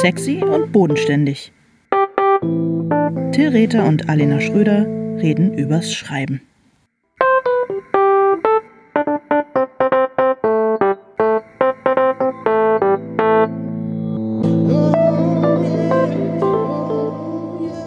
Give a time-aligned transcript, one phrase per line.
[0.00, 1.52] Sexy und bodenständig.
[3.32, 4.86] Till Rether und Alena Schröder
[5.20, 6.40] reden übers Schreiben.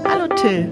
[0.07, 0.71] Hallo Till.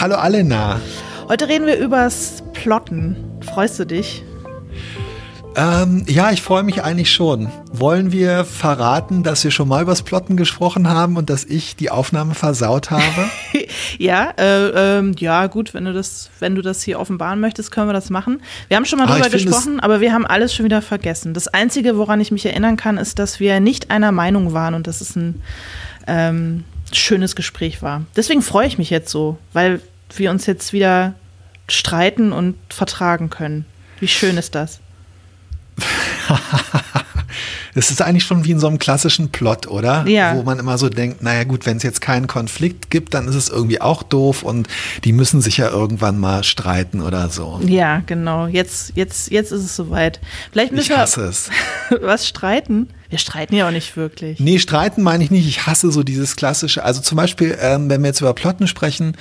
[0.00, 0.80] Hallo Alena.
[1.28, 3.16] Heute reden wir übers Plotten.
[3.40, 4.22] Freust du dich?
[5.56, 7.48] Ähm, ja, ich freue mich eigentlich schon.
[7.76, 11.90] Wollen wir verraten, dass wir schon mal übers Plotten gesprochen haben und dass ich die
[11.90, 13.28] Aufnahme versaut habe?
[13.98, 17.88] ja, äh, äh, ja, gut, wenn du das, wenn du das hier offenbaren möchtest, können
[17.88, 18.42] wir das machen.
[18.68, 21.34] Wir haben schon mal ah, drüber gesprochen, aber wir haben alles schon wieder vergessen.
[21.34, 24.86] Das Einzige, woran ich mich erinnern kann, ist, dass wir nicht einer Meinung waren und
[24.86, 25.42] dass es ein
[26.06, 26.62] ähm,
[26.92, 28.02] schönes Gespräch war.
[28.14, 29.80] Deswegen freue ich mich jetzt so, weil
[30.14, 31.14] wir uns jetzt wieder
[31.66, 33.64] streiten und vertragen können.
[33.98, 34.78] Wie schön ist das?
[37.74, 40.06] Das ist eigentlich schon wie in so einem klassischen Plot, oder?
[40.06, 40.36] Ja.
[40.36, 43.34] Wo man immer so denkt, naja gut, wenn es jetzt keinen Konflikt gibt, dann ist
[43.34, 44.68] es irgendwie auch doof und
[45.04, 47.60] die müssen sich ja irgendwann mal streiten oder so.
[47.64, 48.46] Ja, genau.
[48.46, 50.20] Jetzt, jetzt, jetzt ist es soweit.
[50.52, 51.50] Vielleicht müssen ich hasse es.
[52.00, 52.88] was streiten.
[53.10, 54.40] Wir streiten ja auch nicht wirklich.
[54.40, 55.46] Nee, streiten meine ich nicht.
[55.46, 56.84] Ich hasse so dieses klassische.
[56.84, 59.16] Also zum Beispiel, ähm, wenn wir jetzt über Plotten sprechen,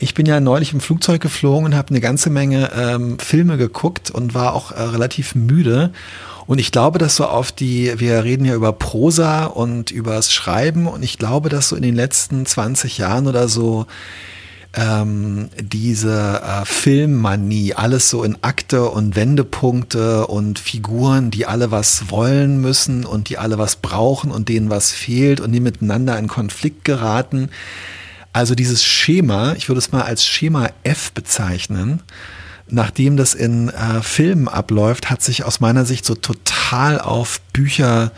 [0.00, 4.10] ich bin ja neulich im Flugzeug geflogen und habe eine ganze Menge ähm, Filme geguckt
[4.10, 5.92] und war auch äh, relativ müde.
[6.48, 10.86] Und ich glaube, dass so auf die, wir reden ja über Prosa und übers Schreiben
[10.86, 13.86] und ich glaube, dass so in den letzten 20 Jahren oder so
[14.72, 22.10] ähm, diese äh, Filmmanie, alles so in Akte und Wendepunkte und Figuren, die alle was
[22.10, 26.28] wollen müssen und die alle was brauchen und denen was fehlt und die miteinander in
[26.28, 27.50] Konflikt geraten.
[28.32, 32.00] Also dieses Schema, ich würde es mal als Schema F bezeichnen,
[32.70, 38.12] nachdem das in äh, Filmen abläuft, hat sich aus meiner Sicht so total auf Bücher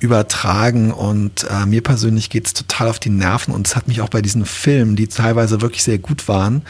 [0.00, 4.00] übertragen und äh, mir persönlich geht es total auf die Nerven und es hat mich
[4.00, 6.62] auch bei diesen Filmen, die teilweise wirklich sehr gut waren,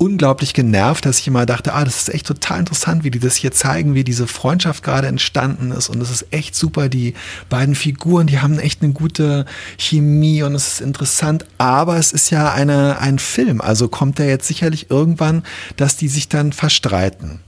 [0.00, 3.36] unglaublich genervt, dass ich immer dachte, ah, das ist echt total interessant, wie die das
[3.36, 5.90] hier zeigen, wie diese Freundschaft gerade entstanden ist.
[5.90, 6.88] Und es ist echt super.
[6.88, 7.12] Die
[7.50, 9.44] beiden Figuren, die haben echt eine gute
[9.76, 11.44] Chemie und es ist interessant.
[11.58, 13.60] Aber es ist ja eine, ein Film.
[13.60, 15.42] Also kommt da jetzt sicherlich irgendwann,
[15.76, 17.40] dass die sich dann verstreiten.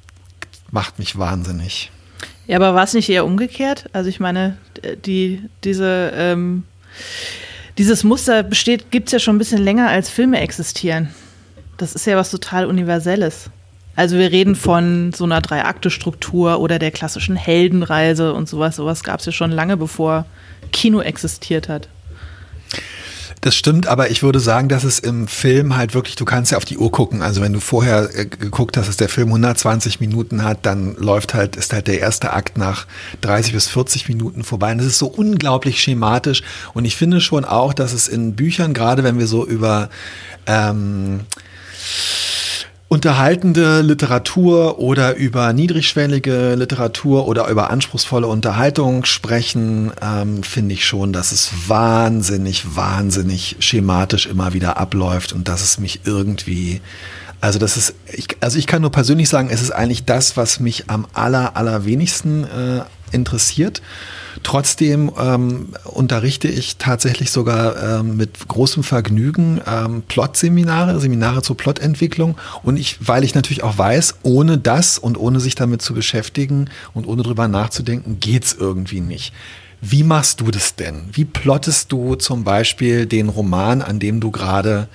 [0.70, 1.90] Macht mich wahnsinnig.
[2.46, 3.88] Ja, aber war es nicht eher umgekehrt?
[3.94, 4.58] Also ich meine,
[5.06, 6.64] die, diese, ähm,
[7.78, 11.08] dieses Muster besteht, gibt es ja schon ein bisschen länger, als Filme existieren.
[11.76, 13.50] Das ist ja was total Universelles.
[13.94, 18.76] Also wir reden von so einer Drei-Akte-Struktur oder der klassischen Heldenreise und sowas.
[18.76, 20.24] Sowas gab es ja schon lange, bevor
[20.72, 21.88] Kino existiert hat.
[23.42, 26.58] Das stimmt, aber ich würde sagen, dass es im Film halt wirklich, du kannst ja
[26.58, 27.22] auf die Uhr gucken.
[27.22, 31.34] Also wenn du vorher äh, geguckt hast, dass der Film 120 Minuten hat, dann läuft
[31.34, 32.86] halt, ist halt der erste Akt nach
[33.22, 34.70] 30 bis 40 Minuten vorbei.
[34.70, 36.44] Und das ist so unglaublich schematisch.
[36.72, 39.90] Und ich finde schon auch, dass es in Büchern, gerade wenn wir so über
[40.46, 41.22] ähm,
[42.92, 51.14] unterhaltende Literatur oder über niedrigschwellige Literatur oder über anspruchsvolle Unterhaltung sprechen, ähm, finde ich schon,
[51.14, 56.82] dass es wahnsinnig, wahnsinnig schematisch immer wieder abläuft und dass es mich irgendwie,
[57.40, 60.60] also das ist, ich, also ich kann nur persönlich sagen, es ist eigentlich das, was
[60.60, 63.80] mich am aller, allerwenigsten äh, interessiert.
[64.42, 72.36] Trotzdem ähm, unterrichte ich tatsächlich sogar ähm, mit großem Vergnügen ähm, Plot-Seminare, Seminare zur Plotentwicklung.
[72.62, 76.70] Und ich, weil ich natürlich auch weiß, ohne das und ohne sich damit zu beschäftigen
[76.92, 79.32] und ohne drüber nachzudenken, geht's irgendwie nicht.
[79.80, 81.08] Wie machst du das denn?
[81.12, 84.88] Wie plottest du zum Beispiel den Roman, an dem du gerade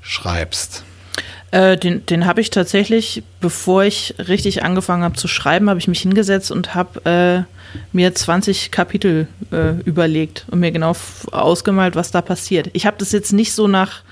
[0.00, 0.82] schreibst?
[1.50, 5.88] Äh, den den habe ich tatsächlich, bevor ich richtig angefangen habe zu schreiben, habe ich
[5.88, 10.94] mich hingesetzt und habe äh, mir 20 Kapitel äh, überlegt und mir genau
[11.32, 12.68] ausgemalt, was da passiert.
[12.74, 14.02] Ich habe das jetzt nicht so nach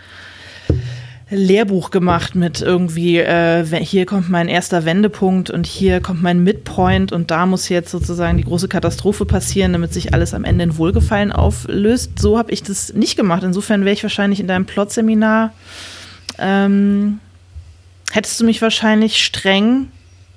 [1.29, 7.11] Lehrbuch gemacht mit irgendwie, äh, hier kommt mein erster Wendepunkt und hier kommt mein Midpoint
[7.11, 10.79] und da muss jetzt sozusagen die große Katastrophe passieren, damit sich alles am Ende in
[10.79, 12.19] Wohlgefallen auflöst.
[12.19, 13.43] So habe ich das nicht gemacht.
[13.43, 15.53] Insofern wäre ich wahrscheinlich in deinem Plotseminar
[16.39, 17.19] ähm,
[18.13, 19.91] hättest du mich wahrscheinlich streng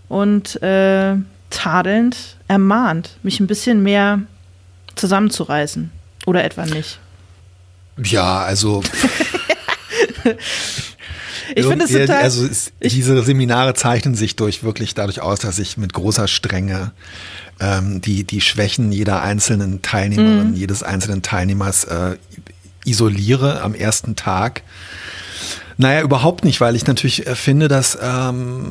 [0.07, 1.15] und äh,
[1.49, 4.21] tadelnd ermahnt, mich ein bisschen mehr
[4.95, 5.91] zusammenzureißen.
[6.25, 6.99] Oder etwa nicht?
[8.03, 8.83] Ja, also.
[11.55, 12.21] ich finde es total.
[12.21, 16.91] Also es, diese Seminare zeichnen sich durch wirklich dadurch aus, dass ich mit großer Strenge
[17.59, 20.55] ähm, die, die Schwächen jeder einzelnen Teilnehmerin, mm.
[20.55, 22.17] jedes einzelnen Teilnehmers äh,
[22.85, 24.63] isoliere am ersten Tag
[25.79, 28.65] naja, überhaupt nicht, weil ich natürlich äh, finde, dass ähm,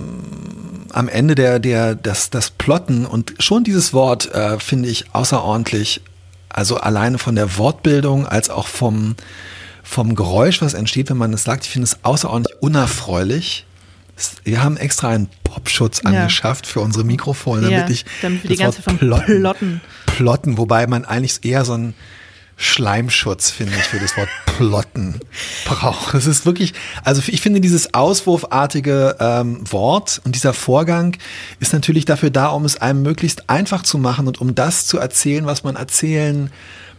[0.93, 6.02] am Ende der, der, das, das Plotten und schon dieses Wort äh, finde ich außerordentlich
[6.50, 9.16] also alleine von der Wortbildung als auch vom,
[9.82, 13.64] vom Geräusch, was entsteht, wenn man es sagt, ich finde es außerordentlich unerfreulich.
[14.44, 16.11] Wir haben extra einen Popschutz ja.
[16.11, 19.81] angeschafft für unsere Mikrofone, damit ja, ich damit wir die ganze Wort plotten, plotten.
[20.04, 21.94] plotten, wobei man eigentlich eher so ein
[22.60, 25.20] Schleimschutz, finde ich, für das Wort plotten
[25.64, 26.14] braucht.
[26.14, 26.75] Es ist wirklich,
[27.05, 31.16] also ich finde dieses auswurfartige ähm, Wort und dieser Vorgang
[31.60, 34.99] ist natürlich dafür da, um es einem möglichst einfach zu machen und um das zu
[34.99, 36.50] erzählen, was man erzählen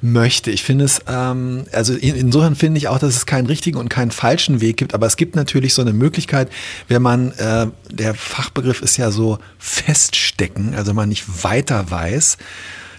[0.02, 0.50] möchte.
[0.50, 3.90] Ich finde es, ähm, also in, insofern finde ich auch, dass es keinen richtigen und
[3.90, 6.50] keinen falschen Weg gibt, aber es gibt natürlich so eine Möglichkeit,
[6.88, 12.38] wenn man, äh, der Fachbegriff ist ja so feststecken, also man nicht weiter weiß,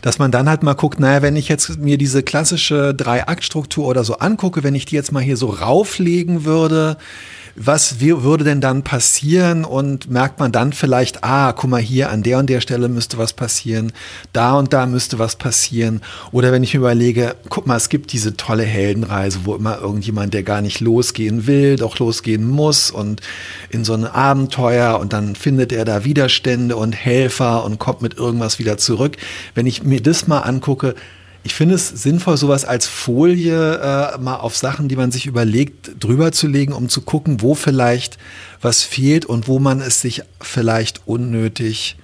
[0.03, 4.05] dass man dann halt mal guckt, naja, wenn ich jetzt mir diese klassische Drei-Akt-Struktur oder
[4.05, 6.97] so angucke, wenn ich die jetzt mal hier so rauflegen würde,
[7.57, 12.23] was würde denn dann passieren und merkt man dann vielleicht, ah, guck mal hier an
[12.23, 13.93] der und der Stelle müsste was passieren,
[14.33, 16.01] da und da müsste was passieren.
[16.33, 20.35] Oder wenn ich mir überlege, guck mal, es gibt diese tolle Heldenreise, wo immer irgendjemand,
[20.35, 23.21] der gar nicht losgehen will, doch losgehen muss und
[23.71, 28.17] in so ein Abenteuer und dann findet er da Widerstände und Helfer und kommt mit
[28.17, 29.17] irgendwas wieder zurück.
[29.55, 30.95] Wenn ich mir das mal angucke,
[31.43, 35.93] ich finde es sinnvoll, sowas als Folie äh, mal auf Sachen, die man sich überlegt,
[35.99, 38.19] drüber zu legen, um zu gucken, wo vielleicht
[38.61, 41.97] was fehlt und wo man es sich vielleicht unnötig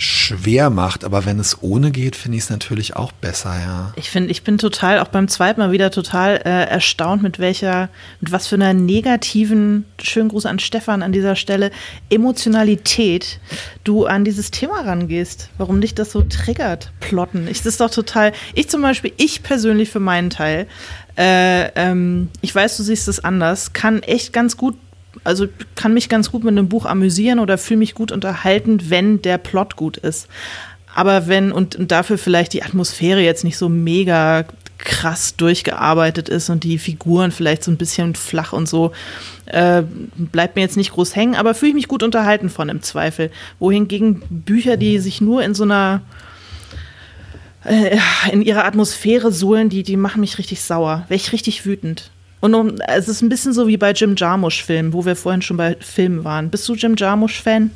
[0.00, 3.92] schwer macht, aber wenn es ohne geht, finde ich es natürlich auch besser, ja.
[3.96, 7.88] Ich finde, ich bin total, auch beim zweiten Mal wieder total äh, erstaunt, mit welcher,
[8.20, 11.72] mit was für einer negativen, schönen Gruß an Stefan an dieser Stelle,
[12.10, 13.40] Emotionalität
[13.82, 15.50] du an dieses Thema rangehst.
[15.58, 17.48] Warum dich das so triggert, plotten.
[17.48, 20.68] Ich, das ist doch total, ich zum Beispiel, ich persönlich für meinen Teil,
[21.16, 24.76] äh, ähm, ich weiß, du siehst es anders, kann echt ganz gut
[25.24, 29.22] also kann mich ganz gut mit einem Buch amüsieren oder fühle mich gut unterhalten, wenn
[29.22, 30.28] der Plot gut ist.
[30.94, 34.44] Aber wenn, und, und dafür vielleicht die Atmosphäre jetzt nicht so mega
[34.78, 38.92] krass durchgearbeitet ist und die Figuren vielleicht so ein bisschen flach und so,
[39.46, 39.82] äh,
[40.16, 43.30] bleibt mir jetzt nicht groß hängen, aber fühle ich mich gut unterhalten von im Zweifel.
[43.58, 46.02] Wohingegen Bücher, die sich nur in so einer
[47.64, 47.98] äh,
[48.32, 51.04] in ihrer Atmosphäre sohlen, die, die machen mich richtig sauer.
[51.08, 52.10] Wäre ich richtig wütend.
[52.40, 55.56] Und um, es ist ein bisschen so wie bei Jim Jarmusch-Filmen, wo wir vorhin schon
[55.56, 56.50] bei Filmen waren.
[56.50, 57.70] Bist du Jim Jarmusch-Fan?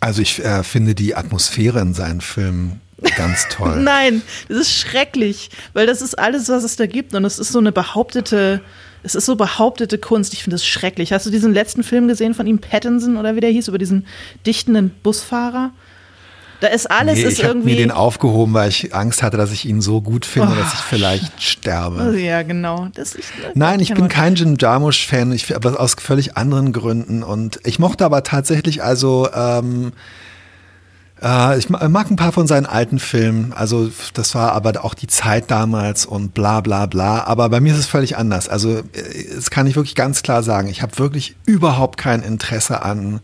[0.00, 2.80] Also ich äh, finde die Atmosphäre in seinen Filmen
[3.16, 3.76] ganz toll.
[3.82, 7.52] Nein, das ist schrecklich, weil das ist alles, was es da gibt und es ist
[7.52, 8.60] so eine behauptete,
[9.02, 10.32] es ist so behauptete Kunst.
[10.32, 11.12] Ich finde das schrecklich.
[11.12, 14.06] Hast du diesen letzten Film gesehen von ihm, Pattinson oder wie der hieß, über diesen
[14.46, 15.72] dichtenden Busfahrer?
[16.62, 17.70] Da ist alles nee, ist ich irgendwie.
[17.70, 20.74] mir den aufgehoben, weil ich Angst hatte, dass ich ihn so gut finde, oh, dass
[20.74, 22.16] ich vielleicht sterbe.
[22.20, 22.86] Ja, genau.
[22.94, 27.24] Das ist, das Nein, ich bin kein Jim Jarmusch-Fan, aber aus völlig anderen Gründen.
[27.24, 29.28] Und ich mochte aber tatsächlich also.
[29.34, 29.90] Ähm,
[31.20, 33.52] äh, ich mag ein paar von seinen alten Filmen.
[33.52, 37.24] Also das war aber auch die Zeit damals und bla bla bla.
[37.24, 38.48] Aber bei mir ist es völlig anders.
[38.48, 38.82] Also äh,
[39.34, 40.68] das kann ich wirklich ganz klar sagen.
[40.68, 43.18] Ich habe wirklich überhaupt kein Interesse an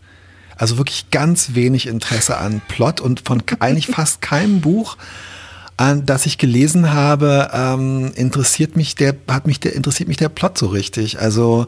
[0.59, 4.97] also wirklich ganz wenig Interesse an Plot und von eigentlich fast keinem Buch,
[5.77, 10.27] an das ich gelesen habe, ähm, interessiert mich der, hat mich der, interessiert mich der
[10.27, 11.19] Plot so richtig.
[11.19, 11.65] Also,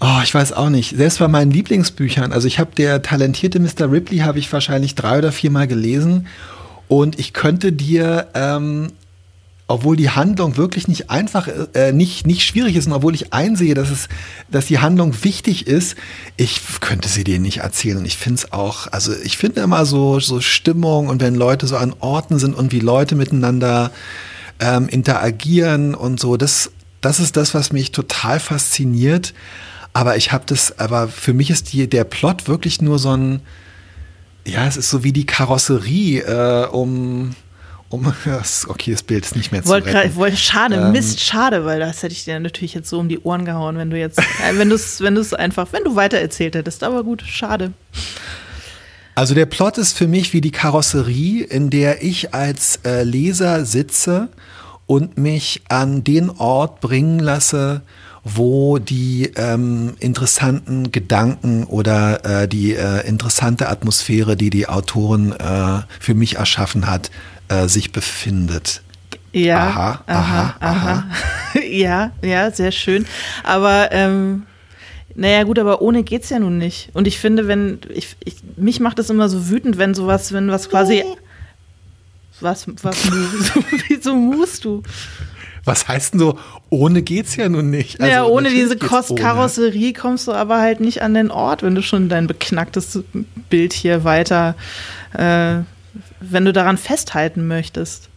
[0.00, 0.96] oh, ich weiß auch nicht.
[0.96, 3.90] Selbst bei meinen Lieblingsbüchern, also ich habe der talentierte Mr.
[3.90, 6.28] Ripley habe ich wahrscheinlich drei oder viermal gelesen
[6.86, 8.92] und ich könnte dir ähm,
[9.70, 13.74] obwohl die Handlung wirklich nicht einfach, äh, nicht, nicht schwierig ist und obwohl ich einsehe,
[13.74, 14.08] dass es,
[14.50, 15.94] dass die Handlung wichtig ist,
[16.38, 17.98] ich könnte sie dir nicht erzählen.
[17.98, 21.66] Und ich finde es auch, also ich finde immer so, so Stimmung und wenn Leute
[21.66, 23.92] so an Orten sind und wie Leute miteinander
[24.58, 26.70] ähm, interagieren und so, das,
[27.02, 29.34] das ist das, was mich total fasziniert.
[29.92, 33.40] Aber ich habe das, aber für mich ist die, der Plot wirklich nur so ein,
[34.46, 37.34] ja, es ist so wie die Karosserie, äh, um
[37.90, 40.14] um okay, das Bild ist nicht mehr zu wollt retten.
[40.16, 43.20] Wollt, schade, ähm, Mist, schade, weil das hätte ich dir natürlich jetzt so um die
[43.20, 45.96] Ohren gehauen, wenn du jetzt, äh, wenn du es, wenn du es einfach, wenn du
[45.96, 46.82] weiter erzählt hättest.
[46.82, 47.72] Aber gut, schade.
[49.14, 53.64] Also der Plot ist für mich wie die Karosserie, in der ich als äh, Leser
[53.64, 54.28] sitze
[54.86, 57.82] und mich an den Ort bringen lasse,
[58.22, 65.80] wo die ähm, interessanten Gedanken oder äh, die äh, interessante Atmosphäre, die die Autorin äh,
[65.98, 67.10] für mich erschaffen hat,
[67.48, 68.82] äh, sich befindet.
[69.32, 71.04] Ja, aha, aha, aha.
[71.50, 71.60] aha.
[71.70, 73.06] ja, ja, sehr schön.
[73.44, 74.44] Aber ähm,
[75.14, 76.90] naja, gut, aber ohne geht's ja nun nicht.
[76.94, 80.50] Und ich finde, wenn, ich, ich mich macht das immer so wütend, wenn sowas, wenn
[80.50, 81.04] was quasi.
[82.40, 82.96] Was, was,
[83.88, 84.84] wieso musst du?
[85.64, 86.38] Was heißt denn so,
[86.70, 88.00] ohne geht's ja nun nicht?
[88.00, 91.82] Also ja, ohne diese Karosserie kommst du aber halt nicht an den Ort, wenn du
[91.82, 93.02] schon dein beknacktes
[93.50, 94.54] Bild hier weiter
[95.14, 95.58] äh,
[96.20, 98.08] wenn du daran festhalten möchtest.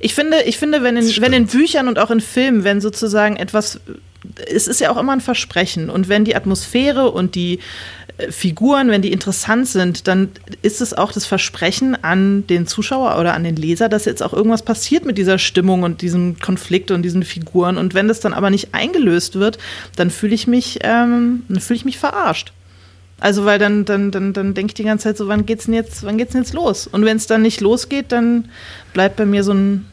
[0.00, 3.36] Ich finde, ich finde, wenn in, wenn in Büchern und auch in Filmen, wenn sozusagen
[3.36, 3.80] etwas,
[4.46, 7.60] es ist ja auch immer ein Versprechen und wenn die Atmosphäre und die
[8.18, 10.30] äh, Figuren, wenn die interessant sind, dann
[10.62, 14.32] ist es auch das Versprechen an den Zuschauer oder an den Leser, dass jetzt auch
[14.32, 17.76] irgendwas passiert mit dieser Stimmung und diesem Konflikt und diesen Figuren.
[17.76, 19.58] Und wenn das dann aber nicht eingelöst wird,
[19.96, 22.52] dann fühle ich mich, ähm, dann fühle ich mich verarscht.
[23.18, 25.74] Also weil dann, dann, dann, dann denke ich die ganze Zeit so, wann geht's denn
[25.74, 26.86] jetzt, wann geht's denn jetzt los?
[26.86, 28.50] Und wenn es dann nicht losgeht, dann
[28.92, 29.86] bleibt bei mir so ein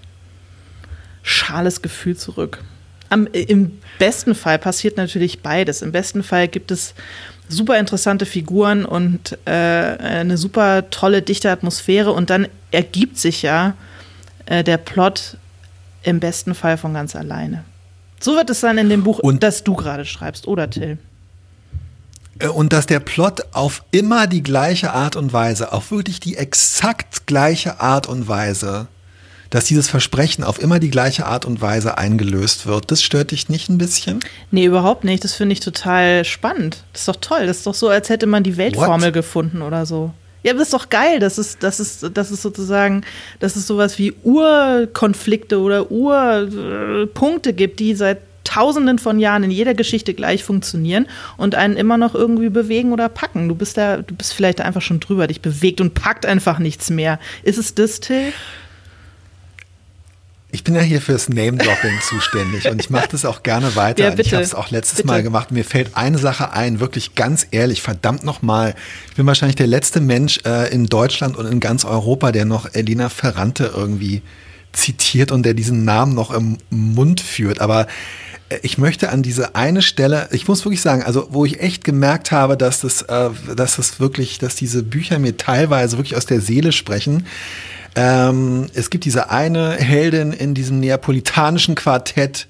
[1.22, 2.60] schales Gefühl zurück.
[3.10, 5.82] Am, Im besten Fall passiert natürlich beides.
[5.82, 6.94] Im besten Fall gibt es
[7.48, 13.76] super interessante Figuren und äh, eine super tolle, dichte Atmosphäre und dann ergibt sich ja
[14.46, 15.38] äh, der Plot
[16.04, 17.64] im besten Fall von ganz alleine.
[18.20, 20.98] So wird es dann in dem Buch, und das du gerade schreibst, oder Till?
[22.40, 26.38] Äh, und dass der Plot auf immer die gleiche Art und Weise, auf wirklich die
[26.38, 28.88] exakt gleiche Art und Weise,
[29.50, 33.50] dass dieses Versprechen auf immer die gleiche Art und Weise eingelöst wird, das stört dich
[33.50, 34.20] nicht ein bisschen?
[34.50, 35.24] Nee, überhaupt nicht.
[35.24, 36.84] Das finde ich total spannend.
[36.92, 37.46] Das ist doch toll.
[37.46, 39.14] Das ist doch so, als hätte man die Weltformel What?
[39.14, 40.12] gefunden oder so.
[40.42, 43.04] Ja, aber das ist doch geil, dass es, dass es, dass es sozusagen,
[43.40, 48.20] dass es sowas wie Urkonflikte oder Urpunkte gibt, die seit
[48.54, 51.08] Tausenden von Jahren in jeder Geschichte gleich funktionieren
[51.38, 53.48] und einen immer noch irgendwie bewegen oder packen.
[53.48, 56.92] Du bist da, du bist vielleicht einfach schon drüber, dich bewegt und packt einfach nichts
[56.92, 57.20] mehr.
[57.42, 58.32] Ist es das, Till?
[60.52, 64.04] Ich bin ja hier fürs Name-Dropping zuständig und ich mache das auch gerne weiter.
[64.04, 65.08] Ja, ich habe es auch letztes bitte.
[65.08, 65.50] Mal gemacht.
[65.50, 68.76] Mir fällt eine Sache ein, wirklich ganz ehrlich, verdammt nochmal.
[69.10, 72.72] Ich bin wahrscheinlich der letzte Mensch äh, in Deutschland und in ganz Europa, der noch
[72.72, 74.22] Elena Ferrante irgendwie
[74.74, 77.60] zitiert und der diesen Namen noch im Mund führt.
[77.60, 77.88] Aber
[78.62, 82.32] ich möchte an diese eine Stelle, ich muss wirklich sagen, also wo ich echt gemerkt
[82.32, 86.42] habe, dass das, äh, dass das wirklich, dass diese Bücher mir teilweise wirklich aus der
[86.42, 87.26] Seele sprechen.
[87.96, 92.48] Ähm, es gibt diese eine Heldin in diesem neapolitanischen Quartett,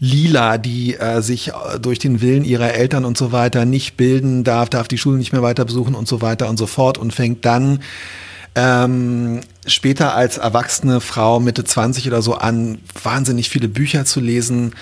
[0.00, 4.44] Lila, die äh, sich äh, durch den Willen ihrer Eltern und so weiter nicht bilden
[4.44, 7.12] darf, darf die Schule nicht mehr weiter besuchen und so weiter und so fort und
[7.12, 7.80] fängt dann
[8.54, 14.72] ähm, später als erwachsene Frau Mitte 20 oder so an, wahnsinnig viele Bücher zu lesen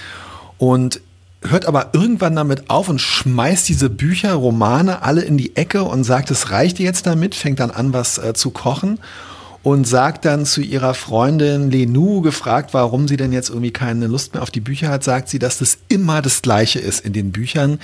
[0.59, 1.01] und
[1.43, 6.05] hört aber irgendwann damit auf und schmeißt diese Bücher, Romane alle in die Ecke und
[6.05, 8.99] sagt, es reicht jetzt damit, fängt dann an, was äh, zu kochen
[9.63, 14.35] und sagt dann zu ihrer Freundin Lenou, gefragt, warum sie denn jetzt irgendwie keine Lust
[14.35, 17.33] mehr auf die Bücher hat, sagt sie, dass das immer das Gleiche ist in den
[17.33, 17.81] Büchern.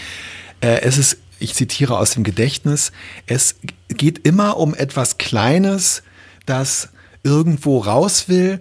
[0.61, 2.93] Äh, es ist, ich zitiere aus dem Gedächtnis,
[3.27, 3.57] es
[3.89, 6.03] geht immer um etwas Kleines,
[6.47, 6.89] das
[7.25, 8.61] irgendwo raus will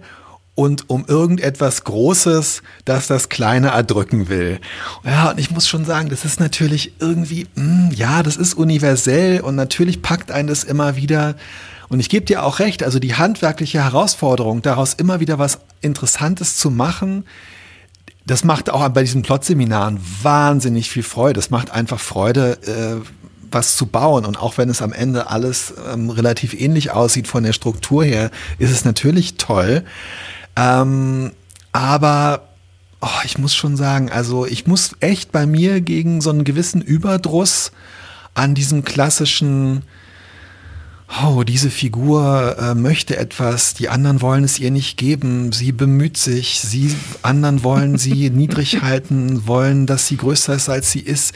[0.54, 4.60] und um irgendetwas Großes, das das Kleine erdrücken will.
[5.04, 8.54] Ja, und ich muss schon sagen, das ist natürlich irgendwie, mh, hm, ja, das ist
[8.54, 11.36] universell und natürlich packt einen das immer wieder.
[11.88, 16.56] Und ich gebe dir auch recht, also die handwerkliche Herausforderung, daraus immer wieder was Interessantes
[16.56, 17.24] zu machen,
[18.24, 21.34] das macht auch bei diesen Plotseminaren wahnsinnig viel Freude.
[21.34, 23.04] Das macht einfach Freude, äh,
[23.50, 24.24] was zu bauen.
[24.24, 28.30] Und auch wenn es am Ende alles ähm, relativ ähnlich aussieht von der Struktur her,
[28.58, 29.84] ist es natürlich toll.
[30.56, 31.32] Ähm,
[31.72, 32.48] aber
[33.02, 36.80] oh, ich muss schon sagen, also ich muss echt bei mir gegen so einen gewissen
[36.80, 37.72] Überdruss
[38.34, 39.82] an diesem klassischen,
[41.22, 46.16] oh, diese Figur äh, möchte etwas, die anderen wollen es ihr nicht geben, sie bemüht
[46.16, 51.34] sich, sie anderen wollen sie niedrig halten, wollen, dass sie größer ist, als sie ist.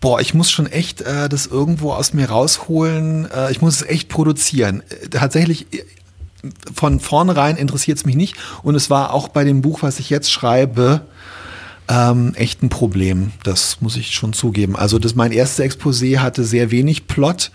[0.00, 3.30] Boah, ich muss schon echt äh, das irgendwo aus mir rausholen.
[3.30, 4.82] Äh, ich muss es echt produzieren.
[4.88, 5.66] Äh, tatsächlich
[6.74, 8.36] von vornherein interessiert es mich nicht.
[8.62, 11.02] Und es war auch bei dem Buch, was ich jetzt schreibe,
[11.88, 13.32] ähm, echt ein Problem.
[13.42, 14.76] Das muss ich schon zugeben.
[14.76, 17.50] Also das, mein erstes Exposé hatte sehr wenig Plot.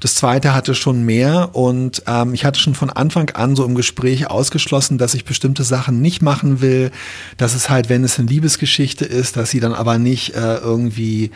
[0.00, 3.74] Das zweite hatte schon mehr und ähm, ich hatte schon von Anfang an so im
[3.74, 6.90] Gespräch ausgeschlossen, dass ich bestimmte Sachen nicht machen will,
[7.38, 11.30] dass es halt, wenn es eine Liebesgeschichte ist, dass sie dann aber nicht äh, irgendwie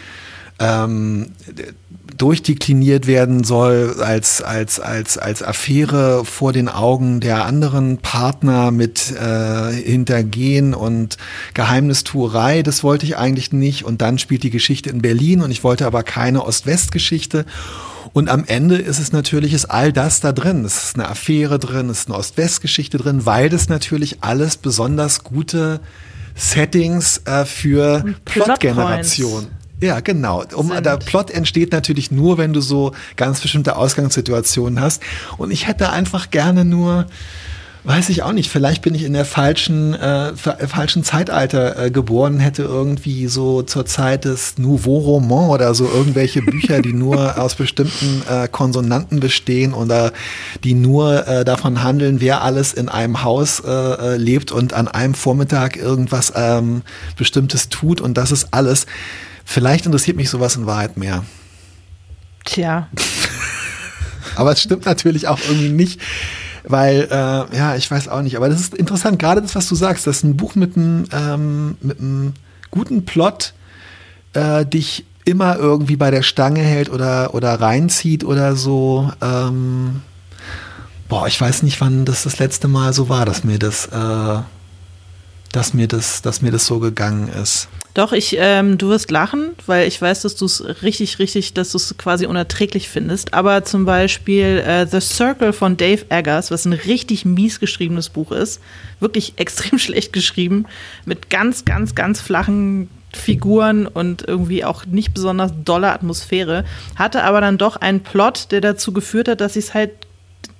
[0.60, 1.32] ähm,
[2.16, 9.10] durchdekliniert werden soll als, als, als, als Affäre vor den Augen der anderen Partner mit
[9.12, 11.16] äh, Hintergehen und
[11.54, 12.62] Geheimnistuerei.
[12.62, 13.84] Das wollte ich eigentlich nicht.
[13.84, 17.46] Und dann spielt die Geschichte in Berlin und ich wollte aber keine Ost-West-Geschichte.
[18.12, 20.64] Und am Ende ist es natürlich, ist all das da drin.
[20.66, 25.24] Es ist eine Affäre drin, es ist eine Ost-West-Geschichte drin, weil das natürlich alles besonders
[25.24, 25.80] gute
[26.34, 29.46] Settings äh, für Plotgeneration
[29.82, 30.44] ja, genau.
[30.54, 35.02] Um, der Plot entsteht natürlich nur, wenn du so ganz bestimmte Ausgangssituationen hast.
[35.38, 37.06] Und ich hätte einfach gerne nur
[37.82, 38.50] Weiß ich auch nicht.
[38.50, 43.86] Vielleicht bin ich in der falschen, äh, falschen Zeitalter äh, geboren, hätte irgendwie so zur
[43.86, 49.72] Zeit des Nouveau Roman oder so irgendwelche Bücher, die nur aus bestimmten äh, Konsonanten bestehen
[49.72, 50.12] oder
[50.62, 54.86] die nur äh, davon handeln, wer alles in einem Haus äh, äh, lebt und an
[54.86, 56.82] einem Vormittag irgendwas ähm,
[57.16, 58.86] Bestimmtes tut und das ist alles.
[59.44, 61.24] Vielleicht interessiert mich sowas in Wahrheit mehr.
[62.44, 62.88] Tja.
[64.36, 66.00] Aber es stimmt natürlich auch irgendwie nicht
[66.64, 69.74] weil, äh, ja, ich weiß auch nicht, aber das ist interessant, gerade das, was du
[69.74, 72.34] sagst, dass ein Buch mit einem, ähm, mit einem
[72.70, 73.54] guten Plot
[74.34, 79.10] äh, dich immer irgendwie bei der Stange hält oder, oder reinzieht oder so.
[79.20, 80.02] Ähm,
[81.08, 84.38] boah, ich weiß nicht, wann das das letzte Mal so war, dass mir das, äh,
[85.52, 87.68] dass mir das, dass mir das so gegangen ist.
[87.94, 91.72] Doch, ich, ähm, du wirst lachen, weil ich weiß, dass du es richtig, richtig, dass
[91.72, 93.34] du es quasi unerträglich findest.
[93.34, 98.30] Aber zum Beispiel äh, The Circle von Dave Eggers, was ein richtig mies geschriebenes Buch
[98.30, 98.60] ist,
[99.00, 100.66] wirklich extrem schlecht geschrieben,
[101.04, 106.64] mit ganz, ganz, ganz flachen Figuren und irgendwie auch nicht besonders dolle Atmosphäre,
[106.94, 109.90] hatte aber dann doch einen Plot, der dazu geführt hat, dass ich es halt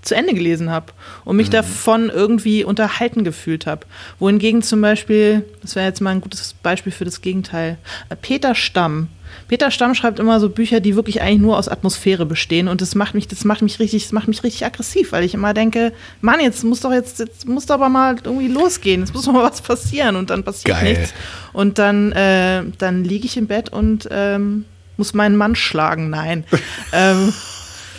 [0.03, 0.93] zu Ende gelesen habe
[1.25, 1.53] und mich mhm.
[1.53, 3.87] davon irgendwie unterhalten gefühlt habe.
[4.19, 7.79] Wohingegen zum Beispiel, das wäre jetzt mal ein gutes Beispiel für das Gegenteil,
[8.09, 9.09] äh, Peter Stamm.
[9.47, 12.95] Peter Stamm schreibt immer so Bücher, die wirklich eigentlich nur aus Atmosphäre bestehen und das
[12.95, 15.93] macht mich, das macht mich richtig, das macht mich richtig aggressiv, weil ich immer denke,
[16.21, 19.33] Mann, jetzt muss doch jetzt, jetzt muss doch aber mal irgendwie losgehen, jetzt muss doch
[19.33, 20.95] mal was passieren und dann passiert Geil.
[20.95, 21.15] nichts
[21.53, 24.65] und dann, äh, dann liege ich im Bett und ähm,
[24.97, 26.11] muss meinen Mann schlagen.
[26.11, 26.45] Nein.
[26.93, 27.33] ähm,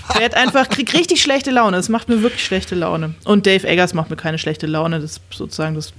[0.10, 1.78] ich werde einfach, krieg richtig schlechte Laune.
[1.78, 3.16] Es macht mir wirklich schlechte Laune.
[3.24, 5.00] Und Dave Eggers macht mir keine schlechte Laune.
[5.00, 5.94] Das sozusagen, das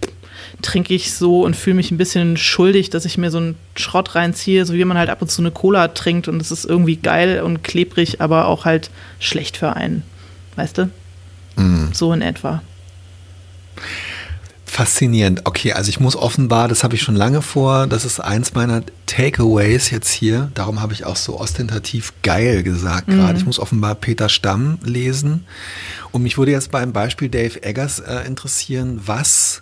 [0.60, 4.14] trinke ich so und fühle mich ein bisschen schuldig, dass ich mir so einen Schrott
[4.14, 6.96] reinziehe, so wie man halt ab und zu eine Cola trinkt und es ist irgendwie
[6.96, 10.02] geil und klebrig, aber auch halt schlecht für einen.
[10.56, 10.90] Weißt du?
[11.56, 11.92] Mm.
[11.92, 12.62] So in etwa.
[14.72, 15.42] Faszinierend.
[15.44, 18.82] Okay, also ich muss offenbar, das habe ich schon lange vor, das ist eins meiner
[19.04, 20.50] Takeaways jetzt hier.
[20.54, 23.16] Darum habe ich auch so ostentativ geil gesagt mhm.
[23.16, 23.38] gerade.
[23.38, 25.44] Ich muss offenbar Peter Stamm lesen.
[26.10, 29.60] Und mich würde jetzt beim Beispiel Dave Eggers äh, interessieren, was.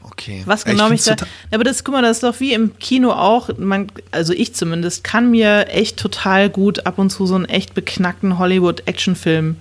[0.00, 0.40] Okay.
[0.46, 1.14] Was genau mich da.
[1.50, 3.50] Aber das, guck mal, das ist doch wie im Kino auch.
[3.58, 7.74] Man, also ich zumindest, kann mir echt total gut ab und zu so einen echt
[7.74, 9.56] beknackten Hollywood-Actionfilm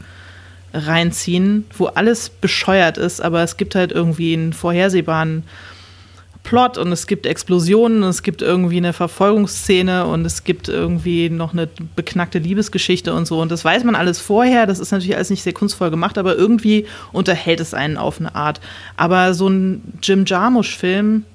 [0.73, 5.43] reinziehen, wo alles bescheuert ist, aber es gibt halt irgendwie einen vorhersehbaren
[6.43, 11.29] Plot und es gibt Explosionen und es gibt irgendwie eine Verfolgungsszene und es gibt irgendwie
[11.29, 13.39] noch eine beknackte Liebesgeschichte und so.
[13.39, 14.65] Und das weiß man alles vorher.
[14.65, 18.33] Das ist natürlich alles nicht sehr kunstvoll gemacht, aber irgendwie unterhält es einen auf eine
[18.33, 18.59] Art.
[18.97, 21.25] Aber so ein Jim Jarmusch-Film,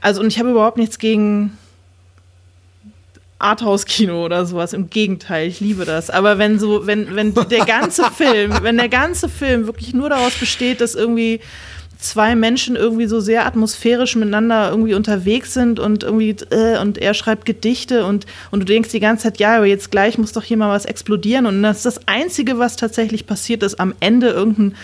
[0.00, 1.56] also und ich habe überhaupt nichts gegen
[3.38, 4.72] Arthouse-Kino oder sowas.
[4.72, 6.10] Im Gegenteil, ich liebe das.
[6.10, 10.34] Aber wenn so, wenn, wenn der ganze Film, wenn der ganze Film wirklich nur daraus
[10.34, 11.40] besteht, dass irgendwie
[11.98, 17.14] zwei Menschen irgendwie so sehr atmosphärisch miteinander irgendwie unterwegs sind und irgendwie äh, und er
[17.14, 20.42] schreibt Gedichte und und du denkst die ganze Zeit ja aber jetzt gleich muss doch
[20.42, 24.28] hier mal was explodieren und das ist das einzige was tatsächlich passiert ist am Ende
[24.28, 24.74] irgendein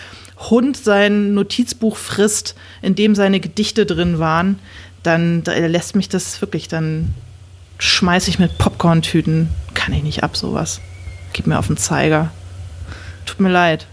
[0.49, 4.57] Hund sein Notizbuch frisst in dem seine Gedichte drin waren
[5.03, 7.13] dann da lässt mich das wirklich dann
[7.81, 9.49] schmeiße ich mit Popcorn-Tüten.
[9.73, 10.79] Kann ich nicht ab, sowas.
[11.33, 12.31] Gib mir auf den Zeiger.
[13.25, 13.87] Tut mir leid.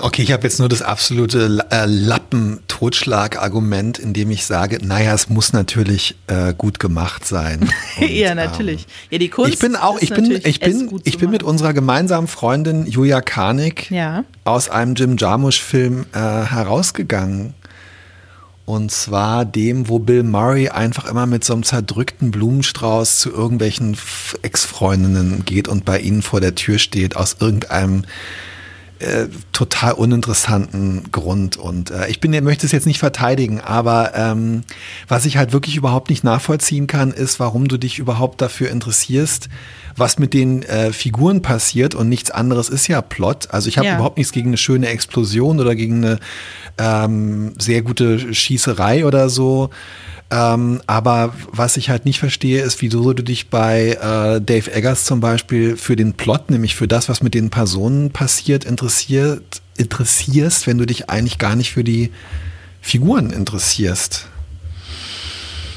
[0.00, 5.52] Okay, ich habe jetzt nur das absolute äh, Lappen-Totschlag-Argument, indem ich sage, naja, es muss
[5.52, 7.68] natürlich äh, gut gemacht sein.
[8.00, 8.86] Und, ja, natürlich.
[9.10, 12.28] Ja, die Kunst ich bin auch, ich bin, ich bin, ich bin mit unserer gemeinsamen
[12.28, 14.22] Freundin Julia Karnik ja.
[14.44, 17.54] aus einem Jim Jarmusch-Film äh, herausgegangen
[18.70, 23.96] und zwar dem, wo Bill Murray einfach immer mit so einem zerdrückten Blumenstrauß zu irgendwelchen
[24.42, 28.04] Ex-Freundinnen geht und bei ihnen vor der Tür steht, aus irgendeinem
[29.00, 31.56] äh, total uninteressanten Grund.
[31.56, 34.62] Und äh, ich bin, möchte es jetzt nicht verteidigen, aber ähm,
[35.08, 39.48] was ich halt wirklich überhaupt nicht nachvollziehen kann, ist, warum du dich überhaupt dafür interessierst,
[39.96, 43.48] was mit den äh, Figuren passiert und nichts anderes ist ja Plot.
[43.50, 43.94] Also ich habe ja.
[43.94, 46.18] überhaupt nichts gegen eine schöne Explosion oder gegen eine
[46.78, 49.70] ähm, sehr gute Schießerei oder so.
[50.32, 55.04] Ähm, aber was ich halt nicht verstehe, ist, wieso du dich bei äh, Dave Eggers
[55.04, 60.68] zum Beispiel für den Plot, nämlich für das, was mit den Personen passiert, interessiert, interessierst,
[60.68, 62.12] wenn du dich eigentlich gar nicht für die
[62.80, 64.26] Figuren interessierst.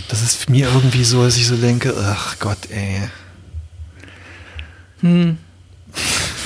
[0.08, 3.10] Das ist mir irgendwie so, dass ich so denke, ach Gott, ey.
[5.02, 5.38] Hm.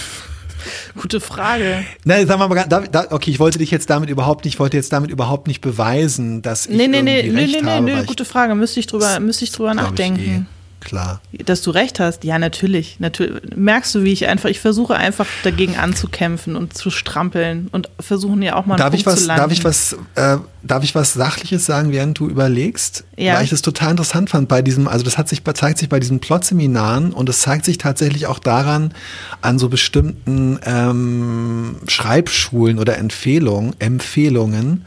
[1.02, 1.84] Gute Frage.
[2.04, 4.78] Nein, sag mal, da, da, okay, ich wollte dich jetzt damit überhaupt nicht, ich wollte
[4.78, 7.86] jetzt damit überhaupt nicht beweisen, dass ich nee, nee, nee, recht nee, nee, habe.
[7.86, 8.56] Nee, nee, nee, gute Frage.
[8.56, 10.48] Müsste ich drüber, müsste ich drüber nachdenken.
[10.80, 11.22] Klar.
[11.46, 13.00] Dass du recht hast, ja, natürlich.
[13.00, 13.42] natürlich.
[13.56, 18.42] Merkst du, wie ich einfach, ich versuche einfach dagegen anzukämpfen und zu strampeln und versuchen
[18.42, 19.28] ja auch mal darf ich was.
[19.28, 23.04] Darf ich was, äh, darf ich was Sachliches sagen, während du überlegst?
[23.18, 23.36] Ja.
[23.36, 26.00] Weil ich das total interessant fand bei diesem, also das hat sich, zeigt sich bei
[26.00, 28.94] diesen Plot-Seminaren und es zeigt sich tatsächlich auch daran,
[29.42, 34.86] an so bestimmten ähm, Schreibschulen oder Empfehlungen, Empfehlungen,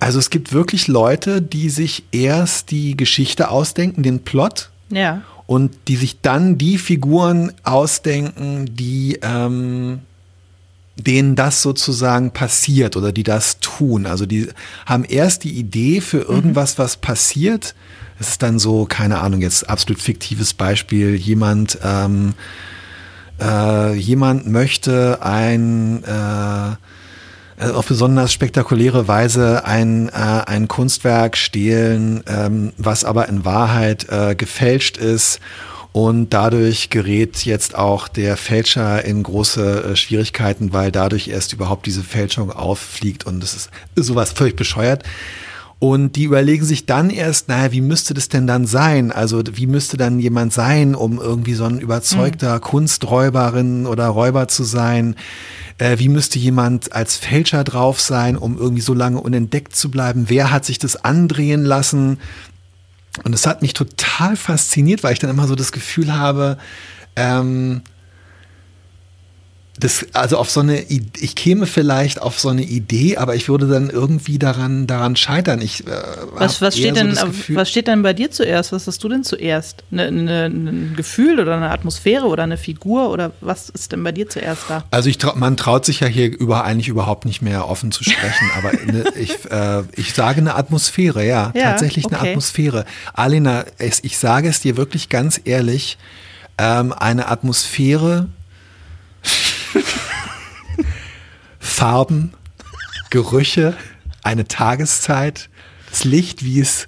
[0.00, 4.70] also es gibt wirklich Leute, die sich erst die Geschichte ausdenken, den Plot.
[4.88, 5.22] Ja.
[5.46, 10.00] Und die sich dann die Figuren ausdenken, die ähm,
[10.96, 14.06] denen das sozusagen passiert oder die das tun.
[14.06, 14.48] Also die
[14.86, 16.34] haben erst die Idee für mhm.
[16.34, 17.74] irgendwas, was passiert.
[18.18, 22.34] Es ist dann so, keine Ahnung, jetzt absolut fiktives Beispiel, jemand, ähm,
[23.40, 26.76] äh, jemand möchte ein äh,
[27.60, 34.06] äh, auf besonders spektakuläre Weise ein, äh, ein Kunstwerk stehlen, ähm, was aber in Wahrheit
[34.08, 35.40] äh, gefälscht ist.
[35.92, 41.84] Und dadurch gerät jetzt auch der Fälscher in große äh, Schwierigkeiten, weil dadurch erst überhaupt
[41.86, 45.02] diese Fälschung auffliegt und es ist sowas völlig bescheuert.
[45.80, 49.10] Und die überlegen sich dann erst, naja, wie müsste das denn dann sein?
[49.10, 52.60] Also wie müsste dann jemand sein, um irgendwie so ein überzeugter mhm.
[52.60, 55.16] Kunsträuberin oder Räuber zu sein?
[55.78, 60.26] Äh, wie müsste jemand als Fälscher drauf sein, um irgendwie so lange unentdeckt zu bleiben?
[60.28, 62.18] Wer hat sich das andrehen lassen?
[63.24, 66.58] Und es hat mich total fasziniert, weil ich dann immer so das Gefühl habe,
[67.16, 67.80] ähm,
[69.78, 73.66] das, also auf so eine, ich käme vielleicht auf so eine Idee, aber ich würde
[73.66, 75.62] dann irgendwie daran, daran scheitern.
[75.62, 75.90] Ich, äh,
[76.32, 78.72] was, was, steht denn, so was steht denn bei dir zuerst?
[78.72, 79.84] Was hast du denn zuerst?
[79.90, 84.12] Ne, ne, ein Gefühl oder eine Atmosphäre oder eine Figur oder was ist denn bei
[84.12, 84.84] dir zuerst da?
[84.90, 88.50] Also ich man traut sich ja hier über, eigentlich überhaupt nicht mehr offen zu sprechen,
[88.58, 92.16] aber ne, ich, äh, ich sage eine Atmosphäre, ja, ja tatsächlich okay.
[92.16, 92.84] eine Atmosphäre.
[93.14, 95.96] Alina, ich sage es dir wirklich ganz ehrlich,
[96.58, 98.28] ähm, eine Atmosphäre,
[101.58, 102.32] Farben,
[103.10, 103.76] Gerüche,
[104.22, 105.48] eine Tageszeit,
[105.90, 106.86] das Licht, wie es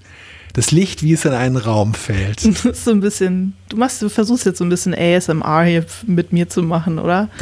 [0.55, 2.45] das Licht, wie es in einen Raum fällt.
[2.45, 5.87] Das ist so ein bisschen, du machst, du versuchst jetzt so ein bisschen ASMR hier
[6.07, 7.29] mit mir zu machen, oder?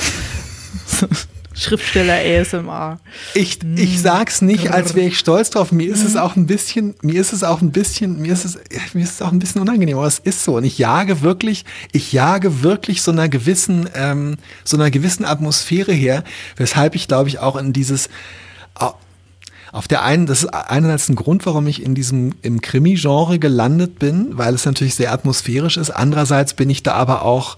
[1.60, 2.98] Schriftsteller ASMR.
[3.34, 3.98] Ich, ich hm.
[3.98, 5.72] sag's nicht, als wäre ich stolz drauf.
[5.72, 6.20] Mir ist es hm.
[6.20, 8.58] auch ein bisschen, mir ist es auch ein bisschen, mir ist es,
[8.94, 10.56] mir ist es auch ein bisschen unangenehm, aber es ist so.
[10.56, 15.92] Und ich jage wirklich, ich jage wirklich so einer gewissen, ähm, so einer gewissen Atmosphäre
[15.92, 16.24] her,
[16.56, 18.08] weshalb ich glaube ich auch in dieses,
[19.72, 23.98] auf der einen, das ist einerseits ein Grund, warum ich in diesem, im Krimi-Genre gelandet
[23.98, 25.90] bin, weil es natürlich sehr atmosphärisch ist.
[25.90, 27.56] Andererseits bin ich da aber auch